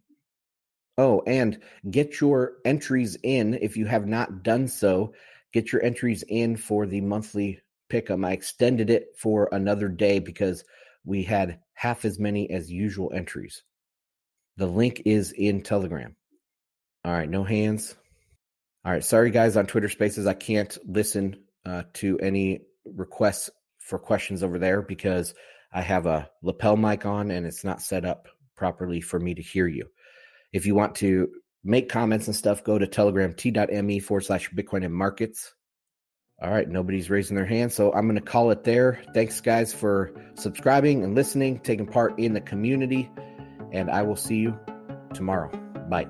Oh, 0.97 1.23
and 1.27 1.61
get 1.91 2.21
your 2.21 2.55
entries 2.65 3.17
in 3.23 3.55
if 3.55 3.77
you 3.77 3.87
have 3.87 4.07
not 4.07 4.43
done 4.43 4.69
so. 4.69 5.13
Get 5.53 5.73
your 5.73 5.83
entries 5.83 6.23
in 6.29 6.57
for 6.57 6.87
the 6.87 7.01
monthly 7.01 7.61
pick'em. 7.91 8.27
I 8.27 8.33
extended 8.33 8.91
it 8.91 9.09
for 9.19 9.49
another 9.53 9.89
day 9.89 10.19
because 10.19 10.65
we 11.05 11.23
had 11.23 11.61
half 11.75 12.05
as 12.05 12.19
many 12.19 12.51
as 12.51 12.71
usual 12.71 13.13
entries. 13.15 13.63
The 14.57 14.67
link 14.67 15.03
is 15.05 15.33
in 15.33 15.63
Telegram. 15.63 16.15
All 17.05 17.13
right, 17.13 17.29
no 17.29 17.45
hands. 17.45 17.97
All 18.85 18.93
right, 18.93 19.05
sorry 19.05 19.31
guys 19.31 19.57
on 19.57 19.67
Twitter 19.67 19.89
Spaces, 19.89 20.27
I 20.27 20.35
can't 20.35 20.77
listen 20.87 21.37
uh, 21.65 21.85
to 21.95 22.19
any 22.19 22.61
requests 22.85 23.49
for 23.79 23.99
questions 23.99 24.43
over 24.43 24.59
there 24.59 24.83
because 24.83 25.35
I 25.73 25.81
have 25.81 26.07
a 26.07 26.29
lapel 26.43 26.77
mic 26.77 27.07
on 27.07 27.31
and 27.31 27.47
it's 27.47 27.65
not 27.65 27.81
set 27.81 28.05
up 28.05 28.29
properly 28.57 29.01
for 29.01 29.19
me 29.19 29.35
to 29.35 29.43
hear 29.43 29.67
you. 29.67 29.87
If 30.53 30.67
you 30.67 30.75
want 30.75 30.97
to 30.97 31.31
make 31.65 31.89
comments 31.89 32.27
and 32.27 32.37
stuff, 32.37 32.63
go 32.63 32.79
to 32.79 32.87
telegram 32.87 33.33
t.me 33.33 33.99
forward 34.01 34.25
slash 34.25 34.51
Bitcoin 34.51 34.85
and 34.85 34.95
markets. 34.95 35.55
All 36.43 36.51
right, 36.51 36.69
nobody's 36.69 37.09
raising 37.09 37.37
their 37.37 37.47
hand, 37.47 37.73
so 37.73 37.93
I'm 37.93 38.07
going 38.07 38.17
to 38.17 38.21
call 38.21 38.51
it 38.51 38.65
there. 38.65 39.01
Thanks, 39.15 39.41
guys, 39.41 39.73
for 39.73 40.13
subscribing 40.35 41.05
and 41.05 41.15
listening, 41.15 41.61
taking 41.61 41.87
part 41.87 42.19
in 42.19 42.35
the 42.35 42.41
community, 42.41 43.11
and 43.73 43.89
I 43.89 44.03
will 44.03 44.17
see 44.17 44.37
you 44.37 44.59
tomorrow. 45.15 45.49
Bye. 45.89 46.09